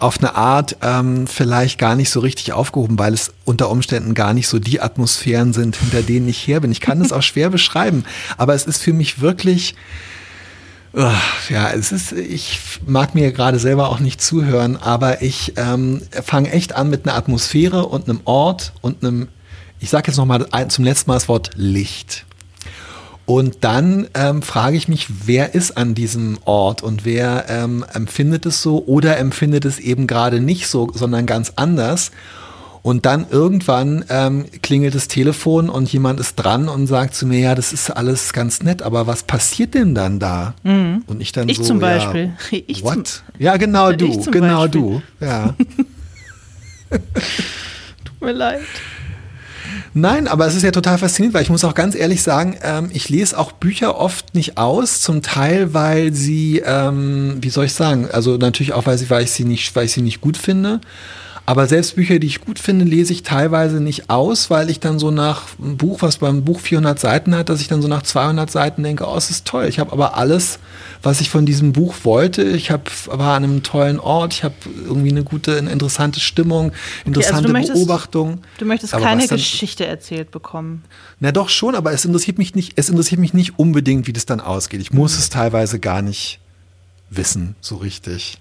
[0.00, 4.32] auf eine Art ähm, vielleicht gar nicht so richtig aufgehoben, weil es unter Umständen gar
[4.32, 6.72] nicht so die Atmosphären sind, hinter denen ich her bin.
[6.72, 8.04] Ich kann das auch schwer beschreiben,
[8.36, 9.74] aber es ist für mich wirklich,
[10.94, 11.10] uh,
[11.48, 16.50] ja, es ist, ich mag mir gerade selber auch nicht zuhören, aber ich ähm, fange
[16.50, 19.28] echt an mit einer Atmosphäre und einem Ort und einem,
[19.80, 22.24] ich sage jetzt nochmal zum letzten Mal das Wort Licht.
[23.30, 28.44] Und dann ähm, frage ich mich, wer ist an diesem Ort und wer ähm, empfindet
[28.44, 32.10] es so oder empfindet es eben gerade nicht so, sondern ganz anders.
[32.82, 37.38] Und dann irgendwann ähm, klingelt das Telefon und jemand ist dran und sagt zu mir,
[37.38, 40.54] ja, das ist alles ganz nett, aber was passiert denn dann da?
[40.64, 41.04] Mhm.
[41.06, 42.32] Und ich dann ich so, zum Beispiel.
[42.50, 43.06] Ja, ich what?
[43.06, 44.80] Zum, ja, genau du, genau Beispiel.
[44.80, 45.02] du.
[45.20, 45.54] Ja.
[48.04, 48.62] Tut mir leid.
[49.94, 52.90] Nein, aber es ist ja total faszinierend, weil ich muss auch ganz ehrlich sagen, ähm,
[52.92, 57.74] ich lese auch Bücher oft nicht aus, zum Teil, weil sie, ähm, wie soll ich
[57.74, 60.36] sagen, also natürlich auch, weil, sie, weil, ich sie nicht, weil ich sie nicht gut
[60.36, 60.80] finde.
[61.50, 65.00] Aber selbst Bücher, die ich gut finde, lese ich teilweise nicht aus, weil ich dann
[65.00, 68.02] so nach einem Buch, was beim Buch 400 Seiten hat, dass ich dann so nach
[68.04, 69.66] 200 Seiten denke, oh, es ist toll.
[69.66, 70.60] Ich habe aber alles,
[71.02, 72.44] was ich von diesem Buch wollte.
[72.44, 76.70] Ich hab, war an einem tollen Ort, ich habe irgendwie eine gute, eine interessante Stimmung,
[77.04, 78.38] interessante okay, also du möchtest, Beobachtung.
[78.58, 80.84] Du möchtest aber keine dann, Geschichte erzählt bekommen.
[81.18, 84.24] Na doch schon, aber es interessiert mich nicht, es interessiert mich nicht unbedingt, wie das
[84.24, 84.80] dann ausgeht.
[84.82, 85.18] Ich muss mhm.
[85.18, 86.38] es teilweise gar nicht
[87.10, 88.38] wissen, so richtig.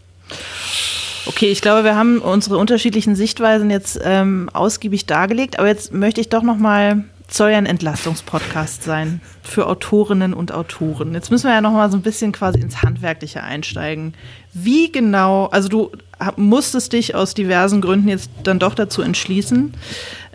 [1.30, 6.20] Okay, ich glaube, wir haben unsere unterschiedlichen Sichtweisen jetzt ähm, ausgiebig dargelegt, aber jetzt möchte
[6.22, 11.14] ich doch noch mal soll ja ein Entlastungspodcast sein für Autorinnen und Autoren.
[11.14, 14.16] Jetzt müssen wir ja noch mal so ein bisschen quasi ins Handwerkliche einsteigen.
[14.56, 15.92] Wie genau, also du
[16.36, 19.76] musstest dich aus diversen Gründen jetzt dann doch dazu entschließen,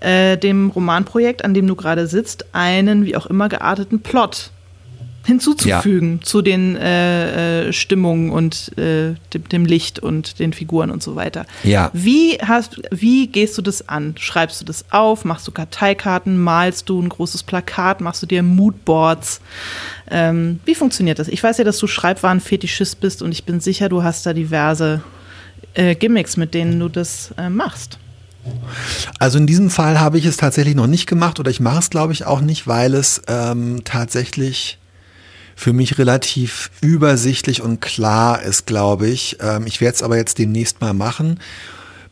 [0.01, 4.53] äh, dem Romanprojekt, an dem du gerade sitzt, einen wie auch immer gearteten Plot
[5.25, 6.25] hinzuzufügen ja.
[6.25, 11.17] zu den äh, äh, Stimmungen und äh, dem, dem, Licht und den Figuren und so
[11.17, 11.47] weiter.
[11.63, 11.91] Ja.
[11.93, 14.15] Wie, hast, wie gehst du das an?
[14.19, 15.25] Schreibst du das auf?
[15.25, 16.39] Machst du Karteikarten?
[16.39, 18.01] Malst du ein großes Plakat?
[18.01, 19.41] Machst du dir Moodboards?
[20.11, 21.29] Ähm, wie funktioniert das?
[21.29, 25.03] Ich weiß ja, dass du Schreibwaren-Fetischist bist und ich bin sicher, du hast da diverse
[25.73, 27.99] äh, Gimmicks, mit denen du das äh, machst.
[29.19, 31.89] Also in diesem Fall habe ich es tatsächlich noch nicht gemacht oder ich mache es,
[31.89, 34.79] glaube ich, auch nicht, weil es ähm, tatsächlich
[35.57, 39.39] für mich relativ übersichtlich und klar ist, glaube ich.
[39.41, 41.41] Ähm, ich werde es aber jetzt demnächst mal machen.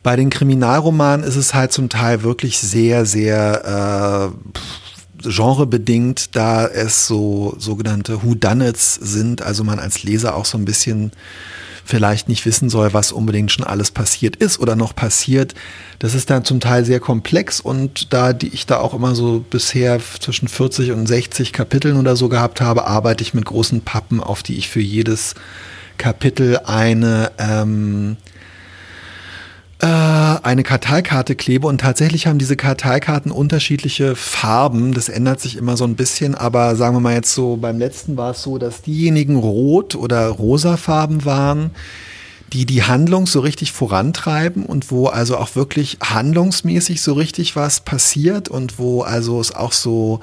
[0.01, 7.07] Bei den Kriminalromanen ist es halt zum Teil wirklich sehr, sehr äh, genrebedingt, da es
[7.07, 11.11] so sogenannte Whodunits sind, also man als Leser auch so ein bisschen
[11.85, 15.53] vielleicht nicht wissen soll, was unbedingt schon alles passiert ist oder noch passiert.
[15.99, 19.43] Das ist dann zum Teil sehr komplex und da die ich da auch immer so
[19.49, 24.21] bisher zwischen 40 und 60 Kapiteln oder so gehabt habe, arbeite ich mit großen Pappen,
[24.21, 25.35] auf die ich für jedes
[25.97, 28.32] Kapitel eine ähm, äh,
[29.87, 34.93] eine Karteikarte klebe und tatsächlich haben diese Karteikarten unterschiedliche Farben.
[34.93, 38.15] Das ändert sich immer so ein bisschen, aber sagen wir mal jetzt so, beim letzten
[38.15, 41.71] war es so, dass diejenigen rot oder rosa Farben waren,
[42.53, 47.81] die die Handlung so richtig vorantreiben und wo also auch wirklich handlungsmäßig so richtig was
[47.81, 50.19] passiert und wo also es auch so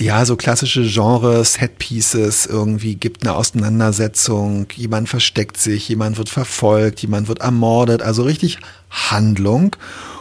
[0.00, 6.30] ja, so klassische Genre Set Pieces irgendwie gibt eine Auseinandersetzung, jemand versteckt sich, jemand wird
[6.30, 8.58] verfolgt, jemand wird ermordet, also richtig
[8.90, 9.76] Handlung.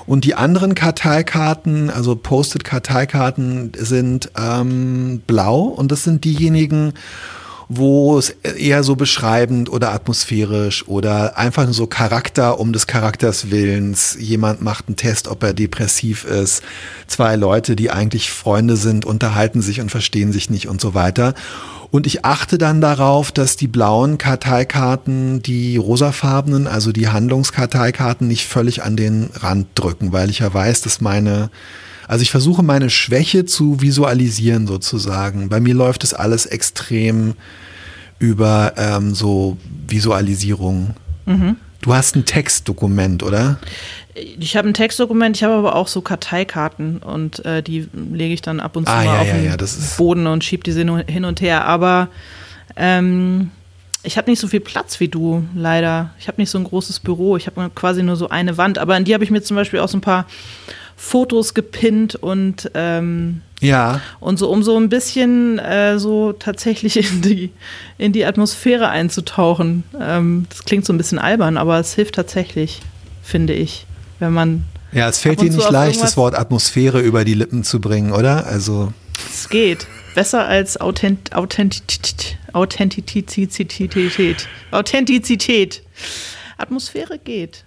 [0.06, 6.94] Und die anderen Karteikarten, also Post-it-Karteikarten sind ähm, blau und das sind diejenigen,
[7.72, 13.52] wo es eher so beschreibend oder atmosphärisch oder einfach nur so Charakter um des Charakters
[13.52, 14.18] Willens.
[14.20, 16.64] Jemand macht einen Test, ob er depressiv ist.
[17.06, 21.36] Zwei Leute, die eigentlich Freunde sind, unterhalten sich und verstehen sich nicht und so weiter.
[21.92, 28.48] Und ich achte dann darauf, dass die blauen Karteikarten die rosafarbenen, also die Handlungskarteikarten, nicht
[28.48, 31.52] völlig an den Rand drücken, weil ich ja weiß, dass meine
[32.10, 35.48] also ich versuche meine Schwäche zu visualisieren sozusagen.
[35.48, 37.36] Bei mir läuft es alles extrem
[38.18, 40.96] über ähm, so Visualisierung.
[41.28, 41.58] Mhm.
[41.82, 43.60] Du hast ein Textdokument, oder?
[44.16, 48.42] Ich habe ein Textdokument, ich habe aber auch so Karteikarten und äh, die lege ich
[48.42, 49.58] dann ab und zu ah, mal ja, auf ja, den ja,
[49.96, 51.66] Boden und schiebe diese hin und her.
[51.66, 52.08] Aber
[52.76, 53.52] ähm,
[54.02, 56.10] ich habe nicht so viel Platz wie du, leider.
[56.20, 57.38] Ich habe nicht so ein großes Büro.
[57.38, 58.80] Ich habe quasi nur so eine Wand.
[58.80, 60.26] Aber an die habe ich mir zum Beispiel auch so ein paar
[61.02, 64.02] Fotos gepinnt und ähm, ja.
[64.20, 67.52] Und so, um so ein bisschen äh, so tatsächlich in die,
[67.98, 69.86] in die Atmosphäre einzutauchen.
[69.98, 72.82] Ähm, das klingt so ein bisschen albern, aber es hilft tatsächlich,
[73.24, 73.86] finde ich,
[74.20, 74.66] wenn man.
[74.92, 78.46] Ja, es fällt dir nicht leicht, das Wort Atmosphäre über die Lippen zu bringen, oder?
[78.46, 78.92] Also.
[79.34, 79.88] Es geht.
[80.16, 82.38] Besser als Authent Authentizität.
[82.52, 84.48] Authentizität.
[84.72, 85.82] Authentizität.
[86.58, 87.64] Atmosphäre geht.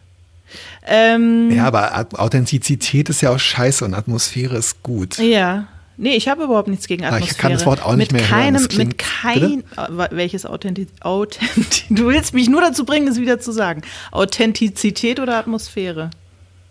[0.87, 5.19] Ähm, ja, aber Authentizität ist ja auch scheiße und Atmosphäre ist gut.
[5.19, 5.67] Ja.
[5.99, 7.31] Nee, ich habe überhaupt nichts gegen Atmosphäre.
[7.31, 8.69] Ich kann das Wort auch nicht mit mehr keinem, hören.
[8.69, 10.09] Klingt, mit kein, bitte?
[10.11, 13.83] welches Authentiz, Authentiz, du willst mich nur dazu bringen, es wieder zu sagen.
[14.11, 16.11] Authentizität oder Atmosphäre?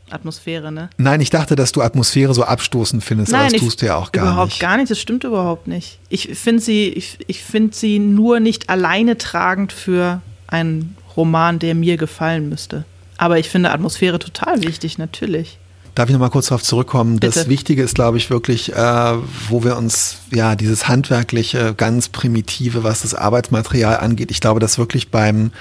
[0.10, 0.90] Atmosphäre, ne?
[0.98, 3.96] Nein, ich dachte, dass du Atmosphäre so abstoßend findest, Nein, aber das tust du ja
[3.96, 4.58] auch gar überhaupt nicht.
[4.58, 6.00] Überhaupt gar nicht, das stimmt überhaupt nicht.
[6.10, 11.76] Ich finde sie, ich, ich finde sie nur nicht alleine tragend für einen Roman, der
[11.76, 12.86] mir gefallen müsste.
[13.22, 15.60] Aber ich finde Atmosphäre total wichtig, natürlich.
[15.94, 17.20] Darf ich noch mal kurz darauf zurückkommen?
[17.20, 17.32] Bitte.
[17.32, 19.14] Das Wichtige ist, glaube ich, wirklich, äh,
[19.48, 24.32] wo wir uns, ja, dieses handwerkliche, ganz primitive, was das Arbeitsmaterial angeht.
[24.32, 25.52] Ich glaube, dass wirklich beim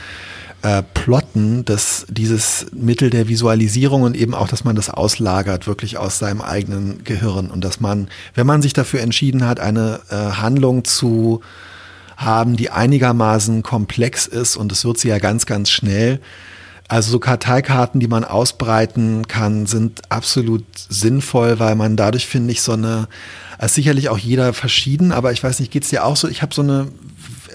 [0.63, 5.99] äh, Plotten, dass dieses Mittel der Visualisierung und eben auch, dass man das auslagert, wirklich
[5.99, 10.15] aus seinem eigenen Gehirn und dass man, wenn man sich dafür entschieden hat, eine äh,
[10.15, 11.43] Handlung zu
[12.17, 16.21] haben, die einigermaßen komplex ist und es wird sie ja ganz, ganz schnell,
[16.91, 22.63] also so Karteikarten, die man ausbreiten kann, sind absolut sinnvoll, weil man dadurch, finde ich,
[22.63, 23.07] so eine,
[23.59, 26.27] also sicherlich auch jeder verschieden, aber ich weiß nicht, geht's dir auch so?
[26.27, 26.89] Ich habe so eine,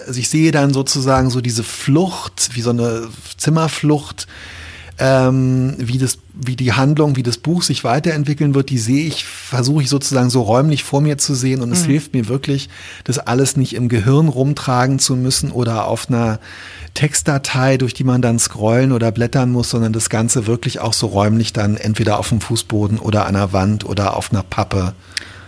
[0.07, 4.25] also ich sehe dann sozusagen so diese Flucht, wie so eine Zimmerflucht,
[4.99, 9.25] ähm, wie das, wie die Handlung, wie das Buch sich weiterentwickeln wird, die sehe ich,
[9.25, 11.91] versuche ich sozusagen so räumlich vor mir zu sehen und es mhm.
[11.91, 12.69] hilft mir wirklich,
[13.03, 16.39] das alles nicht im Gehirn rumtragen zu müssen oder auf einer
[16.95, 21.08] Textdatei, durch die man dann scrollen oder blättern muss, sondern das Ganze wirklich auch so
[21.08, 24.93] räumlich dann entweder auf dem Fußboden oder an der Wand oder auf einer Pappe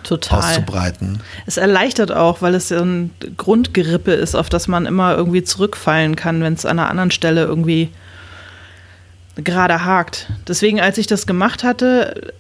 [0.04, 0.40] Total.
[0.40, 1.22] auszubreiten.
[1.46, 6.16] Es erleichtert auch, weil es so ein Grundgerippe ist, auf das man immer irgendwie zurückfallen
[6.16, 7.90] kann, wenn es an einer anderen Stelle irgendwie
[9.36, 10.28] gerade hakt.
[10.48, 12.34] Deswegen, als ich das gemacht hatte,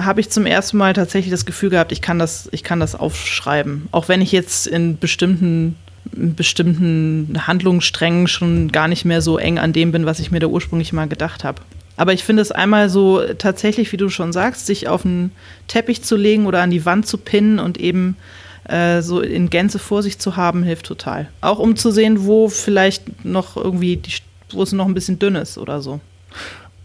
[0.00, 2.94] habe ich zum ersten Mal tatsächlich das Gefühl gehabt, ich kann das, ich kann das
[2.94, 3.88] aufschreiben.
[3.92, 5.76] Auch wenn ich jetzt in bestimmten
[6.16, 10.46] bestimmten Handlungssträngen schon gar nicht mehr so eng an dem bin, was ich mir da
[10.46, 11.62] ursprünglich mal gedacht habe.
[11.96, 15.30] Aber ich finde es einmal so tatsächlich, wie du schon sagst, sich auf einen
[15.68, 18.16] Teppich zu legen oder an die Wand zu pinnen und eben
[18.64, 21.28] äh, so in Gänze vor sich zu haben, hilft total.
[21.40, 24.12] Auch um zu sehen, wo vielleicht noch irgendwie, die,
[24.50, 26.00] wo es noch ein bisschen dünn ist oder so.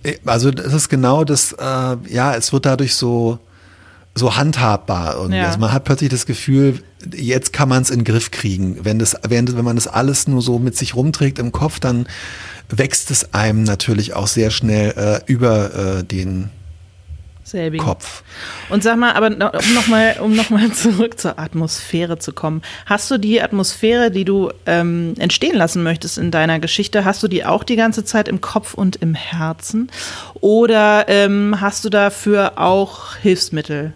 [0.03, 3.39] Äh, also das ist genau das, äh, ja, es wird dadurch so
[4.15, 5.37] so handhabbar irgendwie.
[5.37, 5.47] Ja.
[5.47, 6.81] Also man hat plötzlich das Gefühl,
[7.13, 8.83] jetzt kann man es in den Griff kriegen.
[8.83, 12.07] Wenn das, wenn, wenn man das alles nur so mit sich rumträgt im Kopf, dann
[12.69, 16.49] wächst es einem natürlich auch sehr schnell äh, über äh, den
[17.43, 17.83] Selbigen.
[17.83, 18.23] Kopf.
[18.69, 22.61] Und sag mal, aber um nochmal um noch mal zurück zur Atmosphäre zu kommen.
[22.85, 27.27] Hast du die Atmosphäre, die du ähm, entstehen lassen möchtest in deiner Geschichte, hast du
[27.27, 29.89] die auch die ganze Zeit im Kopf und im Herzen?
[30.35, 33.93] Oder ähm, hast du dafür auch Hilfsmittel?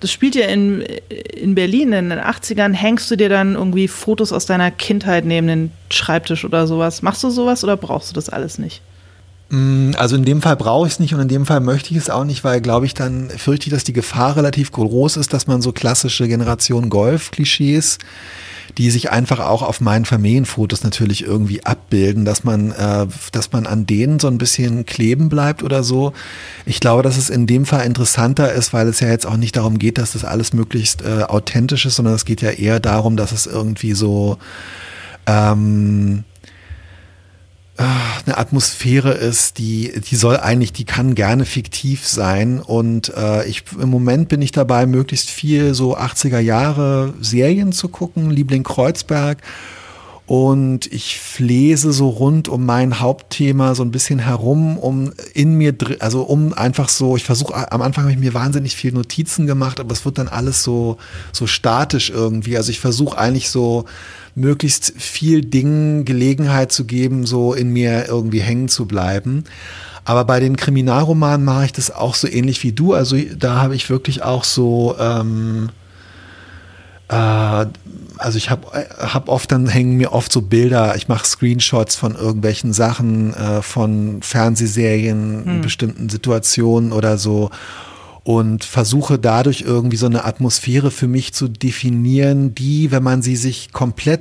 [0.00, 2.72] das spielt ja in, in Berlin in den 80ern.
[2.72, 7.02] Hängst du dir dann irgendwie Fotos aus deiner Kindheit neben den Schreibtisch oder sowas?
[7.02, 8.82] Machst du sowas oder brauchst du das alles nicht?
[9.50, 11.96] Mm, also in dem Fall brauche ich es nicht und in dem Fall möchte ich
[11.96, 15.32] es auch nicht, weil glaube ich dann fürchte ich, dass die Gefahr relativ groß ist,
[15.32, 17.98] dass man so klassische Generation Golf-Klischees
[18.76, 23.66] die sich einfach auch auf meinen Familienfotos natürlich irgendwie abbilden, dass man, äh, dass man
[23.66, 26.12] an denen so ein bisschen kleben bleibt oder so.
[26.66, 29.56] Ich glaube, dass es in dem Fall interessanter ist, weil es ja jetzt auch nicht
[29.56, 33.16] darum geht, dass das alles möglichst äh, authentisch ist, sondern es geht ja eher darum,
[33.16, 34.38] dass es irgendwie so
[35.26, 36.24] ähm,
[37.78, 42.60] eine Atmosphäre ist, die, die soll eigentlich, die kann gerne fiktiv sein.
[42.60, 47.88] Und äh, ich im Moment bin ich dabei, möglichst viel so 80er Jahre Serien zu
[47.88, 49.38] gucken, Liebling Kreuzberg.
[50.26, 55.74] Und ich lese so rund um mein Hauptthema so ein bisschen herum, um in mir,
[56.00, 59.80] also um einfach so, ich versuche, am Anfang habe ich mir wahnsinnig viel Notizen gemacht,
[59.80, 60.98] aber es wird dann alles so,
[61.32, 62.58] so statisch irgendwie.
[62.58, 63.86] Also ich versuche eigentlich so
[64.38, 69.44] möglichst viel Dingen Gelegenheit zu geben, so in mir irgendwie hängen zu bleiben.
[70.04, 72.94] Aber bei den Kriminalromanen mache ich das auch so ähnlich wie du.
[72.94, 75.68] Also da habe ich wirklich auch so, ähm,
[77.08, 78.66] äh, also ich habe
[78.98, 83.60] hab oft, dann hängen mir oft so Bilder, ich mache Screenshots von irgendwelchen Sachen, äh,
[83.60, 85.60] von Fernsehserien, hm.
[85.60, 87.50] bestimmten Situationen oder so
[88.28, 93.36] und versuche dadurch irgendwie so eine Atmosphäre für mich zu definieren, die, wenn man sie
[93.36, 94.20] sich komplett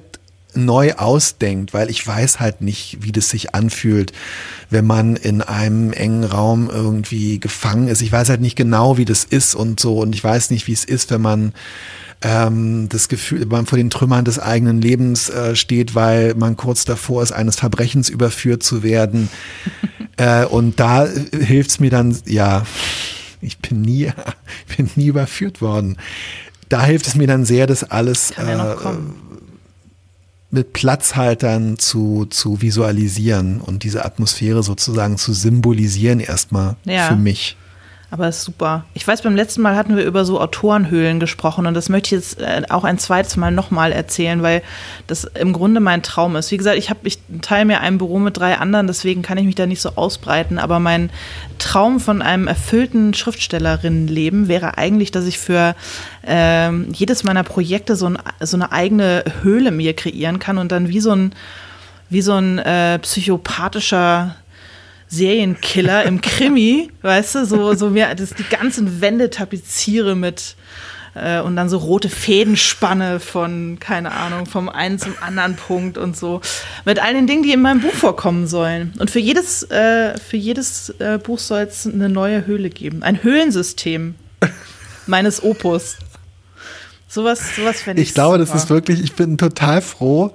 [0.53, 4.13] neu ausdenkt, weil ich weiß halt nicht, wie das sich anfühlt,
[4.69, 8.01] wenn man in einem engen Raum irgendwie gefangen ist.
[8.01, 10.73] Ich weiß halt nicht genau, wie das ist und so und ich weiß nicht, wie
[10.73, 11.51] es ist, wenn man
[12.21, 16.55] ähm, das Gefühl, wenn man vor den Trümmern des eigenen Lebens äh, steht, weil man
[16.55, 19.27] kurz davor ist, eines Verbrechens überführt zu werden.
[20.15, 22.63] äh, und da hilft es mir dann, ja,
[23.41, 24.11] ich bin nie,
[24.77, 25.97] bin nie überführt worden.
[26.69, 28.97] Da hilft es mir dann sehr, das alles ja äh,
[30.49, 37.09] mit Platzhaltern zu, zu visualisieren und diese Atmosphäre sozusagen zu symbolisieren erstmal ja.
[37.09, 37.57] für mich.
[38.09, 38.85] Aber ist super.
[38.93, 42.21] Ich weiß, beim letzten Mal hatten wir über so Autorenhöhlen gesprochen und das möchte ich
[42.21, 44.61] jetzt äh, auch ein zweites Mal nochmal erzählen, weil
[45.07, 46.49] das im Grunde mein Traum ist.
[46.51, 49.55] Wie gesagt, ich, ich teile mir ein Büro mit drei anderen, deswegen kann ich mich
[49.55, 50.57] da nicht so ausbreiten.
[50.57, 51.09] Aber mein
[51.59, 55.75] Traum von einem erfüllten Schriftstellerinnenleben wäre eigentlich, dass ich für
[56.25, 60.87] äh, jedes meiner Projekte so, ein, so eine eigene Höhle mir kreieren kann und dann
[60.87, 61.33] wie so ein,
[62.09, 64.37] wie so ein äh, psychopathischer
[65.07, 70.55] Serienkiller im Krimi, weißt du, so, so mir das die ganzen Wände tapeziere mit
[71.17, 76.15] äh, und dann so rote Fädenspanne von, keine Ahnung, vom einen zum anderen Punkt und
[76.15, 76.41] so.
[76.85, 78.93] Mit all den Dingen, die in meinem Buch vorkommen sollen.
[78.99, 83.03] Und für jedes, äh, für jedes äh, Buch soll es eine neue Höhle geben.
[83.03, 84.15] Ein Höhlensystem
[85.07, 85.97] meines Opus.
[87.07, 88.09] Sowas, sowas fände ich.
[88.09, 88.51] Ich glaube, super.
[88.51, 90.33] das ist wirklich, ich bin total froh,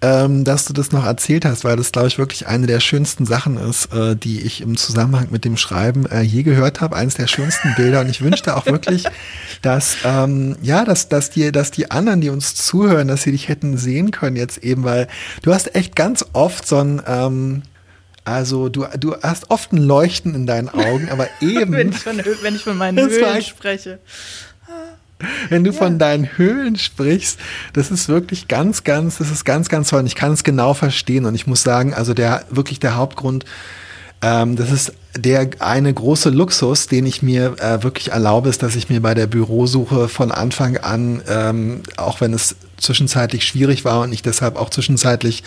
[0.00, 3.26] ähm, dass du das noch erzählt hast, weil das, glaube ich, wirklich eine der schönsten
[3.26, 6.94] Sachen ist, äh, die ich im Zusammenhang mit dem Schreiben äh, je gehört habe.
[6.94, 8.00] Eines der schönsten Bilder.
[8.00, 9.04] Und ich wünschte auch wirklich,
[9.62, 13.48] dass, ähm, ja, dass, dass, die, dass die anderen, die uns zuhören, dass sie dich
[13.48, 15.08] hätten sehen können jetzt eben, weil
[15.42, 17.62] du hast echt ganz oft so ein, ähm,
[18.24, 21.72] also du, du hast oft ein Leuchten in deinen Augen, aber eben.
[21.72, 23.98] wenn, ich von, wenn ich von meinen Höhlen spreche.
[25.48, 25.76] Wenn du ja.
[25.76, 27.38] von deinen Höhlen sprichst,
[27.72, 30.00] das ist wirklich ganz, ganz, das ist ganz, ganz toll.
[30.00, 31.24] Und ich kann es genau verstehen.
[31.24, 33.44] Und ich muss sagen, also der wirklich der Hauptgrund,
[34.22, 38.76] ähm, das ist der eine große Luxus, den ich mir äh, wirklich erlaube, ist, dass
[38.76, 44.02] ich mir bei der Bürosuche von Anfang an, ähm, auch wenn es zwischenzeitlich schwierig war
[44.02, 45.42] und ich deshalb auch zwischenzeitlich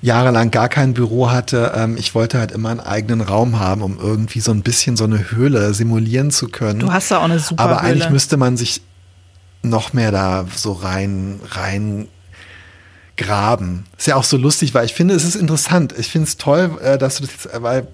[0.00, 3.98] jahrelang gar kein Büro hatte, ähm, ich wollte halt immer einen eigenen Raum haben, um
[3.98, 6.80] irgendwie so ein bisschen so eine Höhle simulieren zu können.
[6.80, 8.80] Du hast da auch eine super Aber eigentlich müsste man sich
[9.62, 12.08] noch mehr da so rein, rein
[13.16, 13.84] graben.
[13.98, 15.94] Ist ja auch so lustig, weil ich finde, es ist interessant.
[15.98, 17.86] Ich finde es toll, äh, dass du das jetzt, weil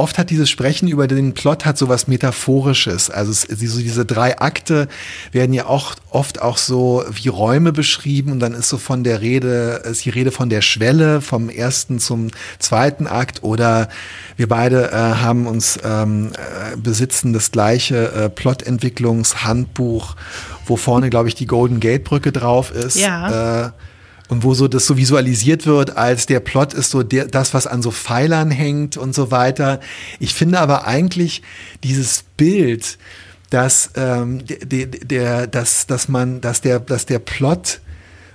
[0.00, 3.10] oft hat dieses Sprechen über den Plot hat so was Metaphorisches.
[3.10, 4.88] Also es, diese drei Akte
[5.30, 9.20] werden ja auch oft auch so wie Räume beschrieben und dann ist so von der
[9.20, 13.90] Rede, ist die Rede von der Schwelle vom ersten zum zweiten Akt oder
[14.36, 20.16] wir beide äh, haben uns ähm, äh, besitzen das gleiche äh, Plotentwicklungshandbuch,
[20.64, 22.96] wo vorne glaube ich die Golden Gate Brücke drauf ist.
[22.96, 23.66] Ja.
[23.66, 23.70] Äh,
[24.30, 27.66] und wo so das so visualisiert wird, als der Plot ist so der, das, was
[27.66, 29.80] an so Pfeilern hängt und so weiter.
[30.20, 31.42] Ich finde aber eigentlich
[31.82, 32.96] dieses Bild,
[33.50, 37.80] dass ähm, der, der, dass, dass man, dass der, dass der Plot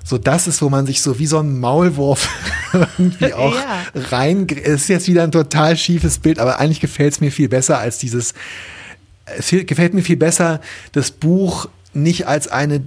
[0.03, 2.29] so das ist, wo man sich so wie so ein Maulwurf
[2.73, 3.83] irgendwie auch ja.
[4.11, 4.47] rein.
[4.63, 7.79] Es ist jetzt wieder ein total schiefes Bild, aber eigentlich gefällt es mir viel besser
[7.79, 8.33] als dieses.
[9.25, 12.83] Es gefällt mir viel besser, das Buch nicht als eine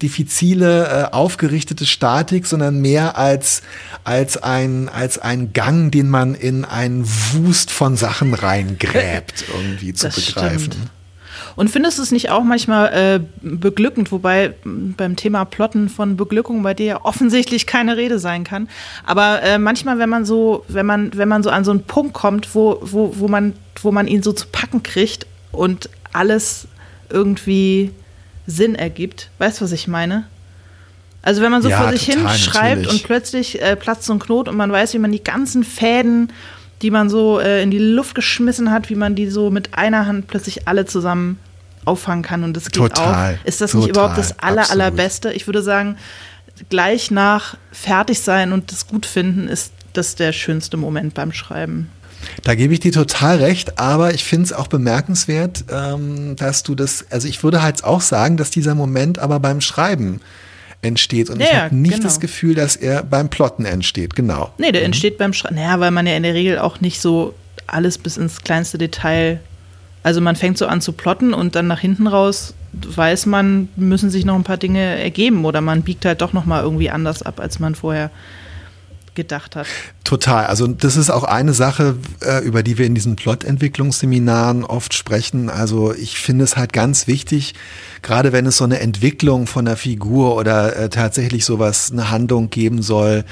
[0.00, 3.62] diffizile, äh, aufgerichtete Statik, sondern mehr als,
[4.04, 10.06] als, ein, als ein Gang, den man in einen Wust von Sachen reingräbt, irgendwie zu
[10.06, 10.72] das begreifen.
[10.72, 10.90] Stimmt.
[11.56, 16.62] Und findest du es nicht auch manchmal äh, beglückend, wobei beim Thema Plotten von Beglückung
[16.62, 18.68] bei dir ja offensichtlich keine Rede sein kann.
[19.04, 22.14] Aber äh, manchmal, wenn man so, wenn man, wenn man so an so einen Punkt
[22.14, 26.66] kommt, wo, wo, wo man, wo man ihn so zu packen kriegt und alles
[27.10, 27.90] irgendwie
[28.46, 29.30] Sinn ergibt.
[29.38, 30.24] Weißt du, was ich meine?
[31.22, 34.18] Also wenn man so ja, vor sich hin schreibt und plötzlich äh, platzt so ein
[34.18, 36.32] Knot und man weiß, wie man die ganzen Fäden,
[36.80, 40.06] die man so äh, in die Luft geschmissen hat, wie man die so mit einer
[40.06, 41.38] Hand plötzlich alle zusammen
[41.84, 43.44] auffangen kann und das geht total, auf.
[43.44, 45.32] Ist das total, nicht überhaupt das aller, allerbeste?
[45.32, 45.96] Ich würde sagen,
[46.68, 51.90] gleich nach fertig sein und das gut finden ist das der schönste Moment beim Schreiben.
[52.42, 56.74] Da gebe ich dir total recht, aber ich finde es auch bemerkenswert, ähm, dass du
[56.74, 60.20] das, also ich würde halt auch sagen, dass dieser Moment aber beim Schreiben
[60.82, 61.30] entsteht.
[61.30, 62.04] Und ja, ich habe nicht genau.
[62.04, 64.52] das Gefühl, dass er beim Plotten entsteht, genau.
[64.58, 64.86] Nee, der mhm.
[64.86, 65.56] entsteht beim Schreiben.
[65.56, 67.34] Naja, weil man ja in der Regel auch nicht so
[67.66, 69.40] alles bis ins kleinste Detail.
[70.02, 74.10] Also man fängt so an zu plotten und dann nach hinten raus weiß man, müssen
[74.10, 77.22] sich noch ein paar Dinge ergeben oder man biegt halt doch noch mal irgendwie anders
[77.22, 78.10] ab, als man vorher
[79.14, 79.66] gedacht hat.
[80.04, 80.46] Total.
[80.46, 85.48] Also das ist auch eine Sache, äh, über die wir in diesen Plot-Entwicklungsseminaren oft sprechen.
[85.50, 87.54] Also ich finde es halt ganz wichtig,
[88.02, 92.50] gerade wenn es so eine Entwicklung von der Figur oder äh, tatsächlich sowas, eine Handlung
[92.50, 93.24] geben soll,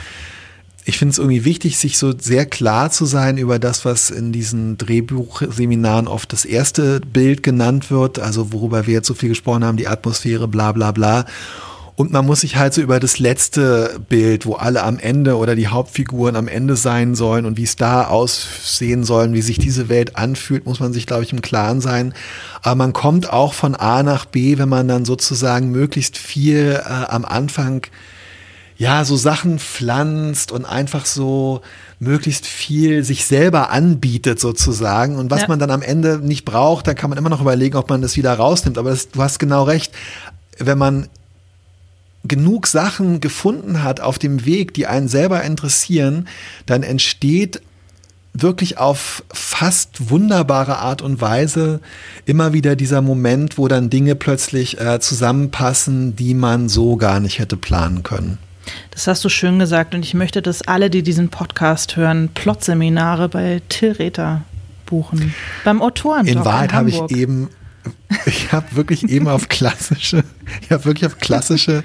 [0.88, 4.32] ich finde es irgendwie wichtig, sich so sehr klar zu sein über das, was in
[4.32, 9.64] diesen Drehbuchseminaren oft das erste Bild genannt wird, also worüber wir jetzt so viel gesprochen
[9.64, 11.26] haben, die Atmosphäre, bla bla bla.
[11.98, 15.56] Und man muss sich halt so über das letzte Bild, wo alle am Ende oder
[15.56, 19.88] die Hauptfiguren am Ende sein sollen und wie es da aussehen sollen, wie sich diese
[19.88, 22.14] Welt anfühlt, muss man sich, glaube ich, im Klaren sein.
[22.62, 26.88] Aber man kommt auch von A nach B, wenn man dann sozusagen möglichst viel äh,
[26.88, 27.84] am Anfang
[28.76, 31.62] ja, so Sachen pflanzt und einfach so
[31.98, 35.16] möglichst viel sich selber anbietet sozusagen.
[35.16, 35.48] Und was ja.
[35.48, 38.16] man dann am Ende nicht braucht, dann kann man immer noch überlegen, ob man das
[38.16, 38.78] wieder rausnimmt.
[38.78, 39.92] Aber das, du hast genau recht.
[40.60, 41.08] Wenn man
[42.28, 46.28] genug Sachen gefunden hat auf dem Weg, die einen selber interessieren,
[46.66, 47.60] dann entsteht
[48.34, 51.80] wirklich auf fast wunderbare Art und Weise
[52.24, 57.38] immer wieder dieser Moment, wo dann Dinge plötzlich äh, zusammenpassen, die man so gar nicht
[57.38, 58.38] hätte planen können.
[58.90, 63.28] Das hast du schön gesagt und ich möchte, dass alle, die diesen Podcast hören, Plotseminare
[63.28, 64.42] bei Till Rether
[64.86, 65.34] buchen.
[65.64, 66.26] Beim Autoren.
[66.26, 67.48] In Wahrheit habe ich eben
[68.26, 70.24] ich habe wirklich eben auf klassische,
[70.62, 71.84] ich habe wirklich auf klassische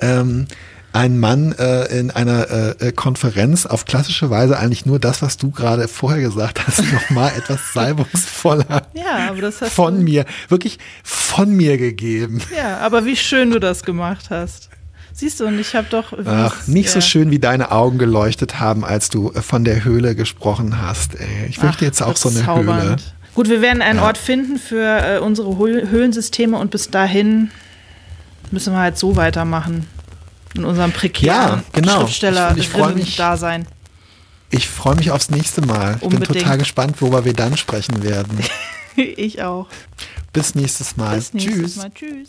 [0.00, 0.46] ähm,
[0.92, 5.50] ein Mann äh, in einer äh, Konferenz auf klassische Weise eigentlich nur das, was du
[5.50, 10.78] gerade vorher gesagt hast, nochmal etwas salbungsvoller ja, aber das hast von du mir, wirklich
[11.02, 12.40] von mir gegeben.
[12.56, 14.70] Ja, aber wie schön du das gemacht hast.
[15.16, 16.12] Siehst du, und ich habe doch.
[16.24, 16.92] Ach, nicht ja.
[16.92, 21.14] so schön, wie deine Augen geleuchtet haben, als du äh, von der Höhle gesprochen hast.
[21.14, 21.46] Ey.
[21.48, 22.96] Ich möchte Ach, jetzt auch so eine Höhle.
[23.34, 24.04] Gut, wir werden einen ja.
[24.04, 27.50] Ort finden für äh, unsere Höhlensysteme und bis dahin
[28.50, 29.88] müssen wir halt so weitermachen.
[30.54, 32.00] In unserem prekären ja, genau.
[32.02, 33.66] Schriftsteller ich, ich mich, Dasein.
[34.50, 35.96] Ich freue mich aufs nächste Mal.
[35.96, 36.28] Ich Unbedingt.
[36.28, 38.38] bin total gespannt, worüber wir dann sprechen werden.
[38.96, 39.66] ich auch.
[40.32, 41.16] Bis nächstes Mal.
[41.16, 41.76] Bis nächstes Tschüss.
[41.76, 41.90] Mal.
[41.92, 42.28] Tschüss.